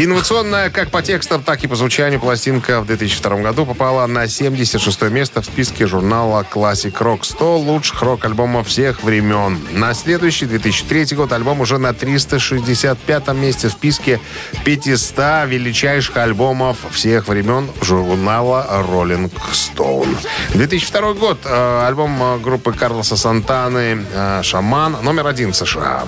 Инновационная 0.00 0.70
как 0.70 0.90
по 0.90 1.02
текстам, 1.02 1.42
так 1.42 1.64
и 1.64 1.66
по 1.66 1.74
звучанию 1.74 2.20
пластинка 2.20 2.80
в 2.80 2.86
2002 2.86 3.38
году 3.38 3.66
попала 3.66 4.06
на 4.06 4.28
76 4.28 5.02
место 5.10 5.42
в 5.42 5.44
списке 5.44 5.88
журнала 5.88 6.46
Classic 6.48 6.92
Rock 6.92 7.20
100 7.22 7.58
лучших 7.58 8.02
рок-альбомов 8.02 8.68
всех 8.68 9.02
времен. 9.02 9.58
На 9.72 9.94
следующий 9.94 10.46
2003 10.46 11.16
год 11.16 11.32
альбом 11.32 11.60
уже 11.60 11.78
на 11.78 11.92
365 11.94 13.28
месте 13.34 13.68
в 13.68 13.72
списке 13.72 14.20
500 14.64 15.48
величайших 15.48 16.16
альбомов 16.16 16.76
всех 16.92 17.26
времен 17.26 17.68
журнала 17.82 18.84
Rolling 18.88 19.32
Stone. 19.52 20.16
2002 20.54 21.12
год. 21.14 21.38
э, 21.44 21.86
Альбом 21.88 22.22
э, 22.22 22.38
группы 22.38 22.72
Карлоса 22.72 23.16
Сантаны 23.16 24.04
э, 24.12 24.42
«Шаман» 24.44 24.96
номер 25.02 25.26
один 25.26 25.52
в 25.52 25.56
США. 25.56 26.04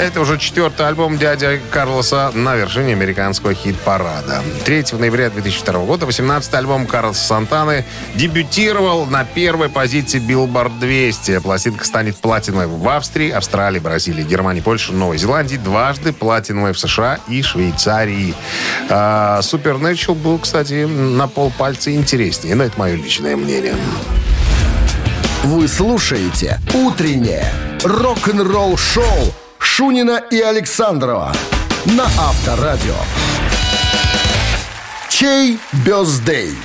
Это 0.00 0.22
уже 0.22 0.38
четвертый 0.38 0.88
альбом 0.88 1.18
дяди 1.18 1.60
Карлоса 1.70 2.30
на 2.32 2.56
вершине 2.56 2.94
американского 2.94 3.52
хит-парада. 3.52 4.42
3 4.64 4.84
ноября 4.92 5.28
2002 5.28 5.84
года 5.84 6.06
18-й 6.06 6.56
альбом 6.56 6.86
Карлоса 6.86 7.22
Сантаны 7.22 7.84
дебютировал 8.14 9.04
на 9.04 9.24
первой 9.24 9.68
позиции 9.68 10.18
Billboard 10.18 10.78
200. 10.80 11.40
Пластинка 11.40 11.84
станет 11.84 12.16
платиновой 12.16 12.66
в 12.66 12.88
Австрии, 12.88 13.28
Австралии, 13.28 13.78
Бразилии, 13.78 14.24
Германии, 14.24 14.62
Польше, 14.62 14.94
Новой 14.94 15.18
Зеландии, 15.18 15.56
дважды 15.56 16.14
платиновой 16.14 16.72
в 16.72 16.78
США 16.78 17.18
и 17.28 17.42
Швейцарии. 17.42 18.34
А, 18.88 19.40
Supernatural 19.40 20.14
был, 20.14 20.38
кстати, 20.38 20.86
на 20.86 21.28
полпальца 21.28 21.94
интереснее, 21.94 22.54
но 22.54 22.64
это 22.64 22.80
мое 22.80 22.94
личное 22.94 23.36
мнение. 23.36 23.74
Вы 25.44 25.68
слушаете 25.68 26.58
«Утреннее 26.72 27.44
рок-н-ролл-шоу» 27.84 29.34
Шунина 29.60 30.22
и 30.30 30.40
Александрова 30.40 31.32
на 31.84 32.04
Авторадио. 32.04 32.96
Чей 35.08 35.58
бездей? 35.84 36.56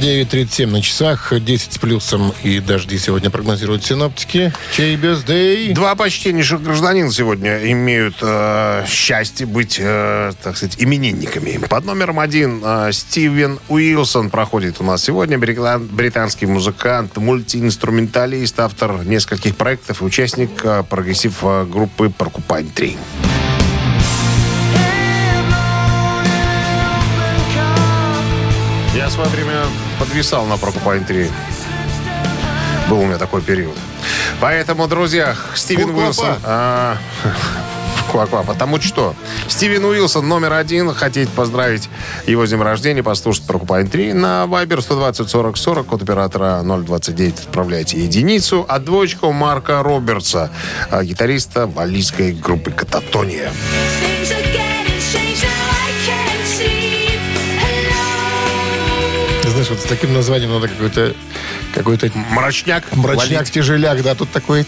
9.37 0.00 0.66
на 0.66 0.80
часах, 0.82 1.32
10 1.38 1.72
с 1.74 1.78
плюсом 1.78 2.32
и 2.42 2.60
дожди 2.60 2.98
сегодня 2.98 3.30
прогнозируют 3.30 3.84
синоптики. 3.84 4.52
Чей 4.76 4.96
birthday? 4.96 5.72
Два 5.74 5.94
почтеннейших 5.94 6.62
гражданина 6.62 7.12
сегодня 7.12 7.70
имеют 7.70 8.16
э, 8.22 8.84
счастье 8.88 9.46
быть, 9.46 9.76
э, 9.78 10.32
так 10.42 10.56
сказать, 10.56 10.76
именинниками. 10.78 11.58
Под 11.68 11.84
номером 11.84 12.18
один 12.20 12.60
э, 12.64 12.90
Стивен 12.92 13.58
Уилсон 13.68 14.30
проходит 14.30 14.76
у 14.80 14.84
нас 14.84 15.04
сегодня. 15.04 15.38
Британ- 15.38 15.86
Британский 15.90 16.46
музыкант, 16.46 17.16
мультиинструменталист, 17.16 18.58
автор 18.60 19.04
нескольких 19.04 19.56
проектов 19.56 20.02
участник 20.02 20.50
э, 20.64 20.82
прогрессив 20.88 21.38
э, 21.42 21.66
Porcupine 21.66 22.70
3. 22.74 22.96
Свое 29.12 29.28
время 29.28 29.64
подвисал 29.98 30.46
на 30.46 30.54
Porcupine 30.54 31.04
3. 31.04 31.30
Был 32.88 33.00
у 33.00 33.04
меня 33.04 33.18
такой 33.18 33.42
период. 33.42 33.76
Поэтому, 34.40 34.88
друзья, 34.88 35.36
Стивен. 35.54 35.90
Уилсон... 35.90 36.36
а. 36.44 36.96
Потому 38.46 38.78
что 38.78 39.14
Стивен 39.48 39.84
Уилсон 39.86 40.28
номер 40.28 40.52
один. 40.52 40.92
Хотите 40.92 41.30
поздравить 41.30 41.88
его 42.26 42.44
с 42.44 42.50
днем 42.50 42.60
рождения, 42.60 43.02
послушать 43.02 43.46
Прокупайн 43.46 43.88
3 43.88 44.12
на 44.12 44.44
Viber 44.44 44.82
120 44.82 45.30
40 45.30 45.56
40 45.56 45.92
от 45.94 46.02
оператора 46.02 46.62
029 46.62 47.40
отправляйте 47.40 47.98
единицу. 47.98 48.66
А 48.68 48.78
двоечку 48.80 49.32
Марка 49.32 49.82
Робертса, 49.82 50.50
а, 50.90 51.02
гитариста 51.02 51.66
валийской 51.66 52.32
группы 52.32 52.70
Кататония. 52.70 53.50
Знаешь, 59.62 59.78
вот 59.80 59.86
с 59.86 59.88
таким 59.88 60.12
названием 60.12 60.50
надо 60.50 60.66
какой-то 60.66 61.14
какой-то 61.72 62.10
Мрачняк. 62.32 62.84
мрачняк, 62.92 63.48
тяжеляк, 63.48 64.02
да, 64.02 64.16
тут 64.16 64.28
такой... 64.30 64.64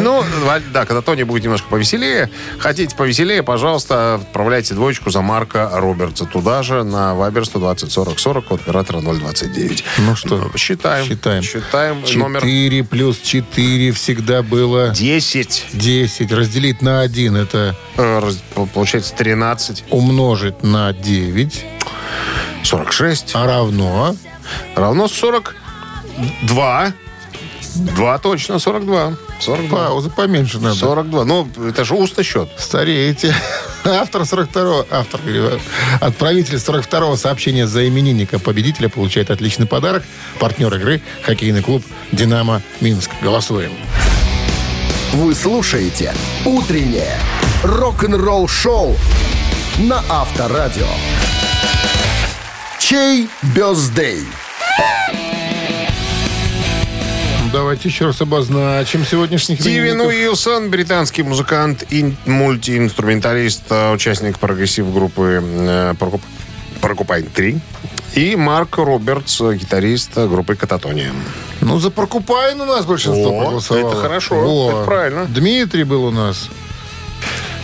Ну, 0.00 0.24
да, 0.72 0.86
когда 0.86 1.02
Тони 1.02 1.22
будет 1.24 1.44
немножко 1.44 1.68
повеселее. 1.68 2.30
Хотите 2.58 2.96
повеселее, 2.96 3.42
пожалуйста, 3.42 4.14
отправляйте 4.14 4.72
двоечку 4.74 5.10
за 5.10 5.20
Марка 5.20 5.70
Робертса. 5.74 6.24
Туда 6.24 6.62
же 6.62 6.82
на 6.82 7.14
Вайбер 7.14 7.44
120 7.44 7.92
40 7.92 8.18
40 8.18 8.52
от 8.52 8.60
оператора 8.62 9.00
029. 9.02 9.84
Ну 9.98 10.16
что, 10.16 10.50
Считаем. 10.56 11.06
считаем. 11.06 11.42
Считаем. 11.42 12.02
Номер 12.14 12.40
4 12.40 12.84
плюс 12.84 13.18
4 13.20 13.92
всегда 13.92 14.42
было 14.42 14.88
10. 14.88 15.66
10. 15.74 16.32
Разделить 16.32 16.80
на 16.80 17.00
1 17.02 17.36
это 17.36 17.76
Э, 17.96 18.30
Получается 18.72 19.14
13. 19.14 19.84
умножить 19.90 20.62
на 20.62 20.92
9, 20.94 21.64
46. 22.64 23.32
а 23.34 23.46
равно... 23.46 24.16
Равно 24.74 25.08
42. 25.08 26.92
2 27.74 28.18
точно, 28.18 28.58
42. 28.58 29.16
42. 29.40 29.78
Паузы 29.78 30.10
поменьше 30.10 30.58
надо. 30.58 30.76
42. 30.76 31.24
Ну, 31.24 31.48
это 31.68 31.84
же 31.84 31.94
устный 31.94 32.24
счет. 32.24 32.48
Стареете. 32.58 33.34
Автор 33.84 34.22
42-го, 34.22 34.86
автор, 34.90 35.20
отправитель 36.00 36.56
42-го 36.56 37.16
сообщения 37.16 37.66
за 37.66 37.88
именинника 37.88 38.38
победителя 38.38 38.90
получает 38.90 39.30
отличный 39.30 39.66
подарок. 39.66 40.02
Партнер 40.38 40.74
игры– 40.74 41.00
хоккейный 41.22 41.62
клуб 41.62 41.82
«Динамо 42.12 42.60
Минск». 42.80 43.10
Голосуем. 43.22 43.72
Вы 45.14 45.34
слушаете 45.34 46.14
«Утреннее 46.44 47.18
рок-н-ролл-шоу» 47.62 48.96
на 49.78 50.04
Авторадио. 50.10 50.86
Чей 52.80 53.28
birthday? 53.54 54.24
Давайте 57.52 57.88
еще 57.88 58.06
раз 58.06 58.20
обозначим 58.20 59.04
сегодняшних 59.04 59.60
Стивен. 59.60 60.00
Уилсон, 60.00 60.70
британский 60.70 61.22
музыкант 61.22 61.84
и 61.90 62.14
мультиинструменталист, 62.24 63.62
участник 63.92 64.38
прогрессив 64.38 64.92
группы 64.92 65.42
э, 65.44 65.94
Procup- 65.98 66.22
Porcupine 66.80 67.26
Tree. 67.26 67.58
И 68.14 68.34
Марк 68.36 68.78
Робертс, 68.78 69.40
гитарист 69.40 70.16
группы 70.16 70.54
Katatonia. 70.56 71.12
Ну, 71.60 71.78
за 71.78 71.90
Прокупайн 71.90 72.60
у 72.60 72.64
нас 72.64 72.84
большинство 72.86 73.30
О, 73.36 73.38
проголосовало. 73.40 73.92
это 73.92 74.00
хорошо, 74.00 74.34
Во. 74.40 74.70
это 74.70 74.84
правильно. 74.84 75.26
Дмитрий 75.26 75.84
был 75.84 76.04
у 76.06 76.10
нас. 76.10 76.48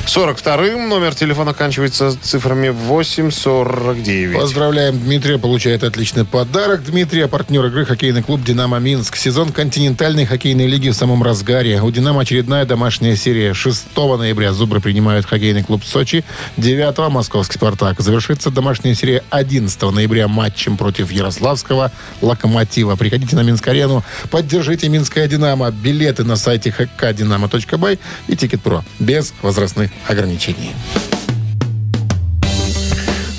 42-м 0.07 0.89
номер 0.89 1.17
телефона 1.17 1.51
оканчивается 1.51 2.17
цифрами 2.23 2.69
849. 2.69 4.39
Поздравляем 4.41 4.99
Дмитрия, 5.01 5.37
получает 5.37 5.83
отличный 5.83 6.25
подарок. 6.25 6.85
Дмитрий, 6.85 7.23
а 7.23 7.29
партнер 7.29 7.67
игры 7.67 7.85
хоккейный 7.85 8.23
клуб 8.23 8.43
«Динамо 8.45 8.79
Минск». 8.79 9.17
Сезон 9.17 9.51
континентальной 9.51 10.25
хоккейной 10.25 10.69
лиги 10.69 10.91
в 10.91 10.95
самом 10.95 11.25
разгаре. 11.25 11.83
У 11.83 11.91
«Динамо» 11.91 12.23
очередная 12.23 12.65
домашняя 12.65 13.17
серия. 13.17 13.53
6 13.53 13.97
ноября 13.97 14.53
«Зубры» 14.53 14.81
принимают 14.81 15.27
хоккейный 15.27 15.65
клуб 15.65 15.85
«Сочи». 15.85 16.25
9 16.57 17.11
московский 17.11 17.55
«Спартак». 17.55 18.01
Завершится 18.01 18.51
домашняя 18.51 18.95
серия 18.95 19.25
11 19.31 19.83
ноября 19.91 20.29
матчем 20.29 20.77
против 20.77 21.11
Ярославского 21.11 21.91
«Локомотива». 22.23 22.95
Приходите 22.95 23.35
на 23.35 23.43
Минск-арену, 23.43 24.05
поддержите 24.31 24.89
«Минское 24.89 25.27
Динамо». 25.27 25.73
Билеты 25.73 26.23
на 26.23 26.37
сайте 26.37 26.71
hkdinamo.by 26.71 27.99
и 28.29 28.37
«Тикет.Про» 28.37 28.85
без 29.01 29.35
возрастных 29.43 29.91
ограничений. 30.07 30.75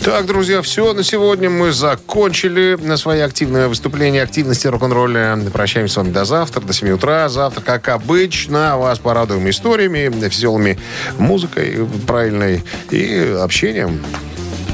Так, 0.07 0.25
друзья, 0.25 0.61
все 0.61 0.93
на 0.93 1.03
сегодня. 1.03 1.49
Мы 1.49 1.73
закончили 1.73 2.77
на 2.79 2.95
свои 2.95 3.19
активные 3.19 3.67
выступления, 3.67 4.23
активности 4.23 4.65
рок-н-ролля. 4.67 5.37
Прощаемся 5.51 5.95
с 5.95 5.97
вами 5.97 6.11
до 6.11 6.23
завтра, 6.23 6.61
до 6.61 6.71
7 6.71 6.91
утра. 6.91 7.27
Завтра, 7.27 7.61
как 7.61 7.89
обычно, 7.89 8.77
вас 8.77 8.99
порадуем 8.99 9.49
историями, 9.49 10.09
веселыми 10.09 10.79
музыкой 11.17 11.85
правильной 12.07 12.63
и 12.89 13.35
общением. 13.37 14.01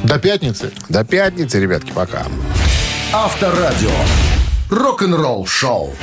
До 0.03 0.19
пятницы. 0.19 0.71
До 0.89 1.03
пятницы, 1.03 1.59
ребятки, 1.59 1.91
пока. 1.95 2.27
Авторадио. 3.11 3.89
Рок-н-ролл 4.69 5.47
шоу. 5.47 5.95